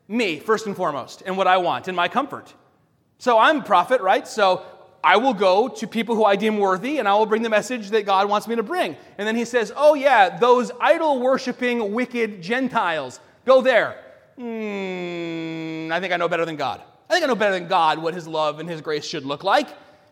[0.06, 2.52] me, first and foremost, and what I want and my comfort.
[3.18, 4.26] So I'm a prophet, right?
[4.28, 4.64] So
[5.02, 7.90] I will go to people who I deem worthy and I will bring the message
[7.90, 8.96] that God wants me to bring.
[9.18, 13.98] And then he says, Oh, yeah, those idol worshiping, wicked Gentiles, go there.
[14.38, 16.82] Mm, I think I know better than God.
[17.08, 19.44] I think I know better than God what his love and his grace should look
[19.44, 19.68] like.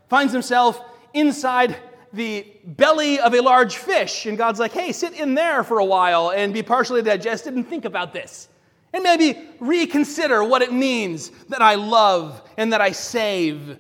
[0.09, 0.83] Finds himself
[1.15, 1.77] inside
[2.13, 5.85] the belly of a large fish, and God's like, hey, sit in there for a
[5.85, 8.49] while and be partially digested and think about this.
[8.93, 13.79] And maybe reconsider what it means that I love and that I save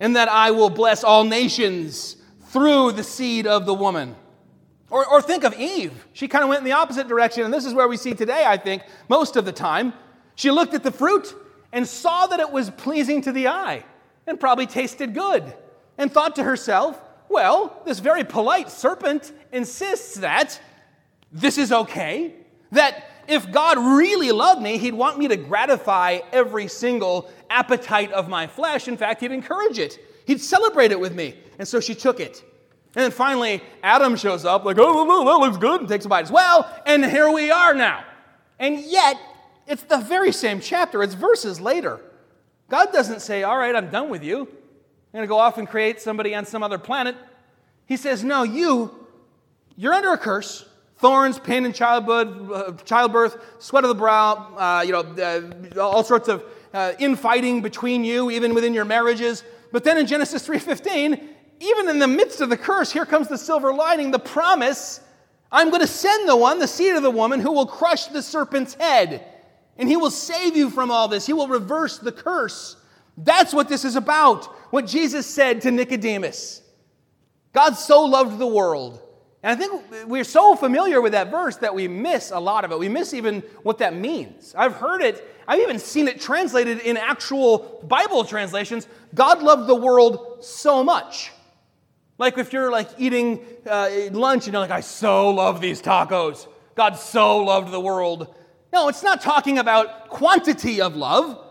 [0.00, 2.16] and that I will bless all nations
[2.48, 4.16] through the seed of the woman.
[4.88, 6.06] Or, or think of Eve.
[6.14, 8.44] She kind of went in the opposite direction, and this is where we see today,
[8.44, 9.92] I think, most of the time.
[10.34, 11.32] She looked at the fruit
[11.72, 13.84] and saw that it was pleasing to the eye
[14.26, 15.42] and probably tasted good,
[15.98, 20.60] and thought to herself, well, this very polite serpent insists that
[21.32, 22.34] this is okay,
[22.72, 28.28] that if God really loved me, he'd want me to gratify every single appetite of
[28.28, 28.88] my flesh.
[28.88, 31.36] In fact, he'd encourage it, he'd celebrate it with me.
[31.58, 32.42] And so she took it.
[32.96, 36.24] And then finally, Adam shows up, like, oh, that looks good, and takes a bite
[36.24, 36.68] as well.
[36.86, 38.04] And here we are now.
[38.58, 39.16] And yet,
[39.70, 42.00] it's the very same chapter, it's verses later.
[42.68, 44.40] God doesn't say, All right, I'm done with you.
[44.40, 44.46] I'm
[45.12, 47.14] going to go off and create somebody on some other planet.
[47.86, 49.06] He says, No, you,
[49.76, 50.66] you're under a curse.
[50.98, 56.04] Thorns, pain in childbirth, uh, childbirth sweat of the brow, uh, you know, uh, all
[56.04, 56.44] sorts of
[56.74, 59.42] uh, infighting between you, even within your marriages.
[59.72, 61.18] But then in Genesis 3:15,
[61.60, 65.00] even in the midst of the curse, here comes the silver lining, the promise.
[65.52, 68.22] I'm going to send the one, the seed of the woman, who will crush the
[68.22, 69.24] serpent's head
[69.80, 71.26] and he will save you from all this.
[71.26, 72.76] He will reverse the curse.
[73.16, 74.44] That's what this is about.
[74.70, 76.62] What Jesus said to Nicodemus.
[77.52, 79.00] God so loved the world.
[79.42, 82.72] And I think we're so familiar with that verse that we miss a lot of
[82.72, 82.78] it.
[82.78, 84.54] We miss even what that means.
[84.56, 88.86] I've heard it, I've even seen it translated in actual Bible translations.
[89.14, 91.32] God loved the world so much.
[92.18, 96.46] Like if you're like eating uh, lunch and you're like, I so love these tacos.
[96.74, 98.34] God so loved the world.
[98.72, 101.44] No, it's not talking about quantity of love.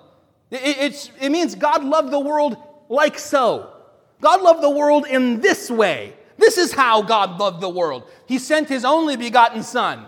[0.52, 2.58] It, it means God loved the world
[2.88, 3.74] like so.
[4.22, 6.14] God loved the world in this way.
[6.38, 8.10] This is how God loved the world.
[8.26, 10.06] He sent his only begotten Son.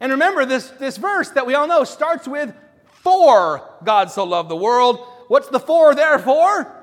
[0.00, 2.54] And remember, this, this verse that we all know starts with,
[3.02, 5.06] For God so loved the world.
[5.28, 6.76] What's the for there for?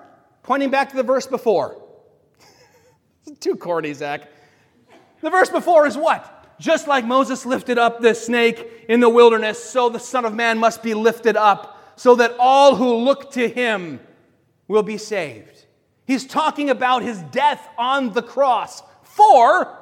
[0.44, 1.82] Pointing back to the verse before.
[3.40, 4.32] Too corny, Zach.
[5.22, 6.37] The verse before is what?
[6.60, 10.58] Just like Moses lifted up the snake in the wilderness, so the Son of Man
[10.58, 14.00] must be lifted up, so that all who look to him
[14.68, 15.66] will be saved.
[16.06, 18.82] He's talking about his death on the cross.
[19.04, 19.78] For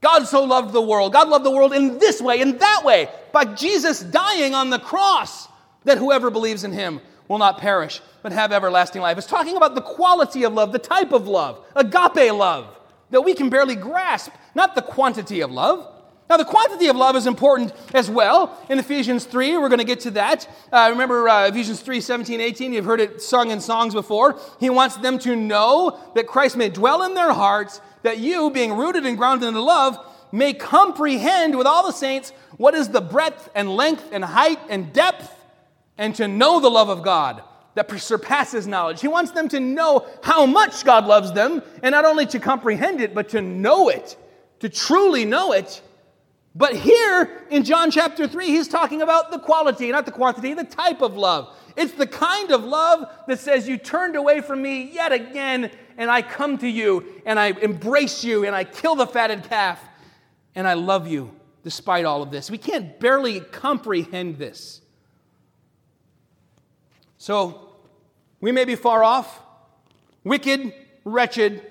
[0.00, 1.12] God so loved the world.
[1.12, 4.78] God loved the world in this way, in that way, by Jesus dying on the
[4.78, 5.48] cross,
[5.84, 9.18] that whoever believes in him will not perish, but have everlasting life.
[9.18, 12.78] It's talking about the quality of love, the type of love, agape love,
[13.10, 15.91] that we can barely grasp, not the quantity of love.
[16.32, 18.58] Now, the quantity of love is important as well.
[18.70, 20.48] In Ephesians 3, we're going to get to that.
[20.72, 24.40] Uh, remember uh, Ephesians 3 17, 18, you've heard it sung in songs before.
[24.58, 28.72] He wants them to know that Christ may dwell in their hearts, that you, being
[28.72, 29.98] rooted and grounded in love,
[30.32, 34.90] may comprehend with all the saints what is the breadth and length and height and
[34.90, 35.30] depth,
[35.98, 37.42] and to know the love of God
[37.74, 39.02] that surpasses knowledge.
[39.02, 43.02] He wants them to know how much God loves them, and not only to comprehend
[43.02, 44.16] it, but to know it,
[44.60, 45.82] to truly know it
[46.54, 50.64] but here in John chapter 3, he's talking about the quality, not the quantity, the
[50.64, 51.56] type of love.
[51.76, 56.10] It's the kind of love that says, You turned away from me yet again, and
[56.10, 59.82] I come to you, and I embrace you, and I kill the fatted calf,
[60.54, 61.34] and I love you
[61.64, 62.50] despite all of this.
[62.50, 64.82] We can't barely comprehend this.
[67.16, 67.70] So,
[68.40, 69.40] we may be far off,
[70.24, 70.74] wicked,
[71.04, 71.62] wretched,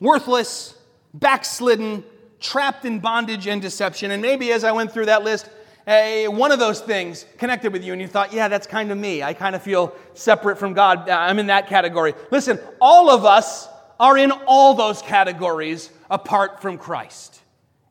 [0.00, 0.76] worthless,
[1.14, 2.04] backslidden,
[2.42, 4.10] trapped in bondage and deception.
[4.10, 5.48] And maybe as I went through that list,
[5.86, 9.22] one of those things connected with you, and you thought, yeah, that's kind of me.
[9.22, 11.08] I kind of feel separate from God.
[11.08, 12.14] Uh, I'm in that category.
[12.30, 13.68] Listen, all of us
[13.98, 17.40] are in all those categories apart from Christ.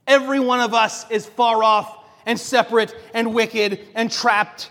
[0.05, 4.69] Every one of us is far off and separate and wicked and trapped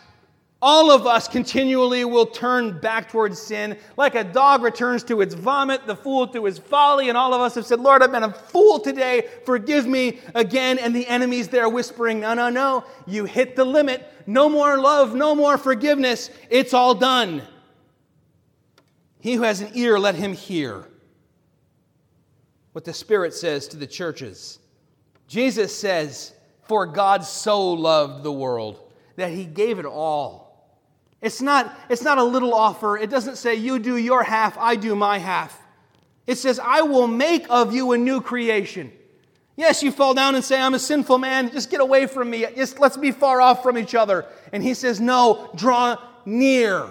[0.63, 3.79] all of us continually will turn back towards sin.
[3.97, 7.09] Like a dog returns to its vomit, the fool to his folly.
[7.09, 9.27] And all of us have said, Lord, I've been a fool today.
[9.47, 10.79] Forgive me again.
[10.79, 12.85] And the enemy's there whispering, No, no, no.
[13.07, 14.07] You hit the limit.
[14.27, 16.31] No more love, no more forgiveness.
[16.51, 17.43] It's all done.
[19.19, 20.87] He who has an ear, let him hear
[22.73, 24.59] what the Spirit says to the churches.
[25.27, 26.33] Jesus says,
[26.69, 28.79] For God so loved the world
[29.17, 30.40] that he gave it all
[31.23, 32.97] it's not, it's not a little offer.
[32.97, 35.61] It doesn't say, You do your half, I do my half.
[36.27, 38.93] It says, I will make of you a new creation.
[39.57, 41.51] Yes, you fall down and say, I'm a sinful man.
[41.51, 42.47] Just get away from me.
[42.57, 44.25] Just let's be far off from each other.
[44.53, 46.87] And he says, No, draw near.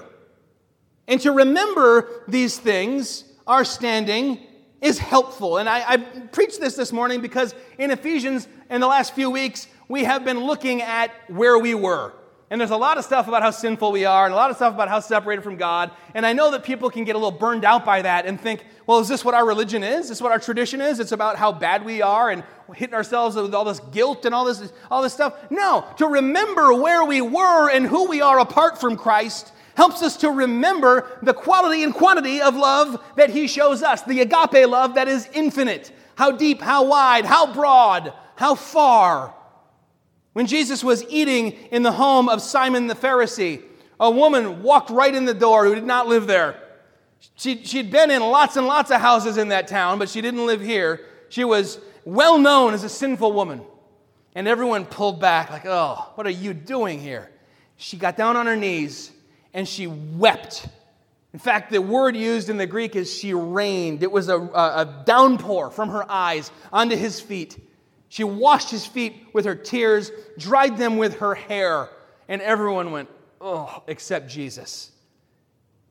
[1.07, 4.39] And to remember these things, our standing
[4.79, 5.57] is helpful.
[5.57, 9.67] And I, I preached this this morning because in Ephesians, in the last few weeks,
[9.87, 12.13] we have been looking at where we were.
[12.51, 14.55] And there's a lot of stuff about how sinful we are and a lot of
[14.55, 15.91] stuff about how separated from God.
[16.15, 18.65] And I know that people can get a little burned out by that and think,
[18.87, 20.05] well, is this what our religion is?
[20.05, 20.99] Is this what our tradition is?
[20.99, 22.43] It's about how bad we are and
[22.75, 25.35] hitting ourselves with all this guilt and all this, all this stuff.
[25.51, 30.17] No, to remember where we were and who we are apart from Christ helps us
[30.17, 34.95] to remember the quality and quantity of love that He shows us, the agape love
[34.95, 35.91] that is infinite.
[36.15, 39.35] How deep, how wide, how broad, how far.
[40.33, 43.61] When Jesus was eating in the home of Simon the Pharisee,
[43.99, 46.61] a woman walked right in the door who did not live there.
[47.35, 50.45] She, she'd been in lots and lots of houses in that town, but she didn't
[50.45, 51.05] live here.
[51.29, 53.61] She was well known as a sinful woman.
[54.35, 57.29] And everyone pulled back, like, oh, what are you doing here?
[57.77, 59.11] She got down on her knees
[59.53, 60.67] and she wept.
[61.33, 64.03] In fact, the word used in the Greek is she rained.
[64.03, 67.57] It was a, a, downpour from her eyes onto his feet.
[68.09, 71.89] She washed his feet with her tears, dried them with her hair,
[72.27, 74.91] and everyone went, oh, except Jesus.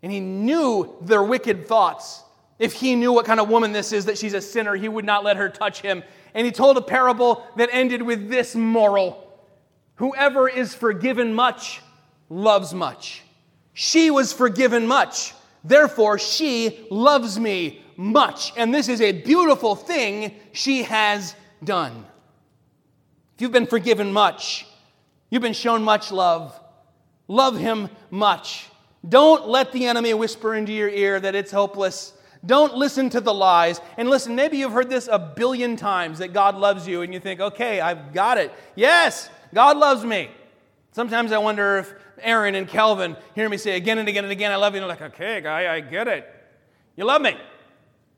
[0.03, 2.23] And he knew their wicked thoughts.
[2.59, 5.05] If he knew what kind of woman this is, that she's a sinner, he would
[5.05, 6.03] not let her touch him.
[6.35, 9.25] And he told a parable that ended with this moral
[9.97, 11.81] Whoever is forgiven much
[12.29, 13.23] loves much.
[13.75, 18.53] She was forgiven much, therefore, she loves me much.
[18.57, 22.05] And this is a beautiful thing she has done.
[23.35, 24.67] If you've been forgiven much,
[25.31, 26.59] you've been shown much love,
[27.29, 28.69] love him much.
[29.09, 32.13] Don't let the enemy whisper into your ear that it's hopeless.
[32.45, 33.81] Don't listen to the lies.
[33.97, 37.21] And listen, maybe you've heard this a billion times that God loves you, and you
[37.21, 38.53] think, okay, I've got it.
[38.75, 40.31] Yes, God loves me.
[40.93, 44.51] Sometimes I wonder if Aaron and Kelvin hear me say again and again and again,
[44.51, 44.83] I love you.
[44.83, 46.29] And they're like, okay, guy, I get it.
[46.97, 47.37] You love me.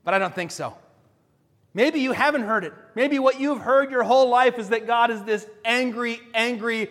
[0.03, 0.75] But I don't think so.
[1.73, 2.73] Maybe you haven't heard it.
[2.95, 6.89] Maybe what you've heard your whole life is that God is this angry, angry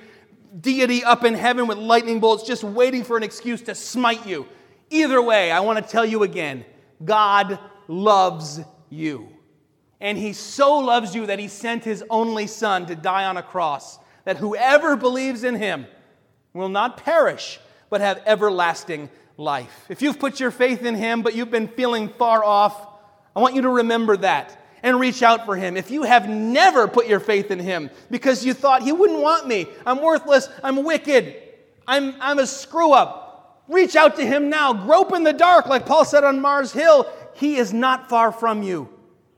[0.59, 4.47] deity up in heaven with lightning bolts just waiting for an excuse to smite you.
[4.89, 6.65] Either way, I want to tell you again
[7.05, 7.59] God
[7.89, 9.29] loves you.
[10.01, 13.43] And He so loves you that He sent His only Son to die on a
[13.43, 15.87] cross, that whoever believes in Him
[16.53, 17.61] will not perish,
[17.91, 19.87] but have everlasting life.
[19.89, 22.89] If you've put your faith in him, but you've been feeling far off,
[23.35, 25.77] I want you to remember that and reach out for him.
[25.77, 29.47] If you have never put your faith in him because you thought he wouldn't want
[29.47, 31.37] me, I'm worthless, I'm wicked,
[31.87, 34.73] I'm, I'm a screw up, reach out to him now.
[34.73, 37.11] Grope in the dark, like Paul said on Mars Hill.
[37.35, 38.89] He is not far from you.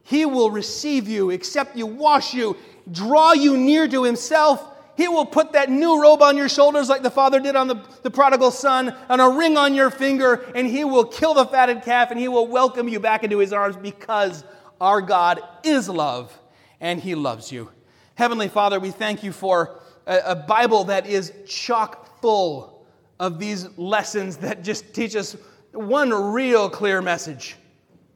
[0.03, 2.57] He will receive you, accept you, wash you,
[2.91, 4.69] draw you near to himself.
[4.97, 7.83] He will put that new robe on your shoulders like the father did on the,
[8.03, 11.83] the prodigal son, and a ring on your finger, and he will kill the fatted
[11.83, 14.45] calf and he will welcome you back into his arms because
[14.83, 16.37] our God is love
[16.81, 17.71] and he loves you.
[18.17, 22.85] Heavenly Father, we thank you for a, a Bible that is chock full
[23.21, 25.37] of these lessons that just teach us
[25.73, 27.57] one real clear message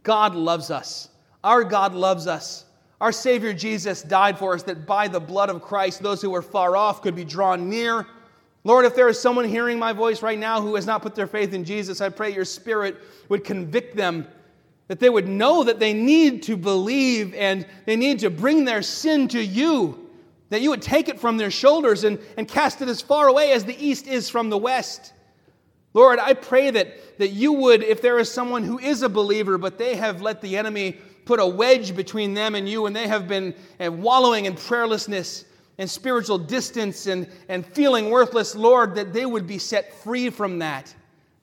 [0.02, 1.08] God loves us.
[1.42, 2.64] Our God loves us.
[3.00, 6.42] Our Savior Jesus died for us that by the blood of Christ, those who were
[6.42, 8.06] far off could be drawn near.
[8.64, 11.28] Lord, if there is someone hearing my voice right now who has not put their
[11.28, 12.96] faith in Jesus, I pray your Spirit
[13.28, 14.26] would convict them,
[14.88, 18.82] that they would know that they need to believe and they need to bring their
[18.82, 20.08] sin to you,
[20.50, 23.52] that you would take it from their shoulders and, and cast it as far away
[23.52, 25.12] as the east is from the west.
[25.92, 29.58] Lord, I pray that, that you would, if there is someone who is a believer,
[29.58, 33.08] but they have let the enemy put a wedge between them and you, and they
[33.08, 35.44] have been uh, wallowing in prayerlessness
[35.78, 40.60] and spiritual distance and, and feeling worthless, Lord, that they would be set free from
[40.60, 40.94] that.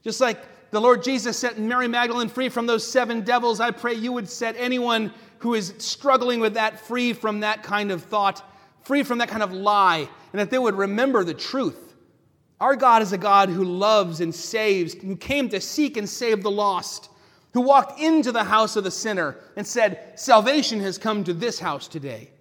[0.03, 0.37] Just like
[0.73, 4.27] the Lord Jesus set Mary Magdalene free from those seven devils, I pray you would
[4.27, 8.43] set anyone who is struggling with that free from that kind of thought,
[8.81, 11.95] free from that kind of lie, and that they would remember the truth.
[12.59, 16.43] Our God is a God who loves and saves, who came to seek and save
[16.43, 17.09] the lost
[17.53, 21.59] who walked into the house of the sinner and said, Salvation has come to this
[21.59, 22.31] house today.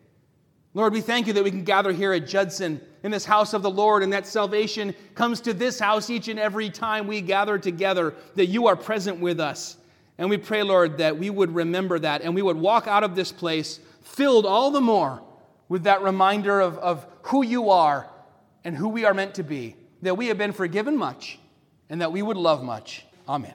[0.75, 3.63] Lord, we thank you that we can gather here at Judson in this house of
[3.63, 7.59] the Lord, and that salvation comes to this house each and every time we gather
[7.59, 9.77] together, that you are present with us.
[10.19, 13.15] And we pray, Lord, that we would remember that and we would walk out of
[13.17, 15.23] this place filled all the more
[15.69, 18.09] with that reminder of, of who you are
[18.65, 21.39] and who we are meant to be, that we have been forgiven much
[21.89, 23.05] and that we would love much.
[23.29, 23.55] Amen.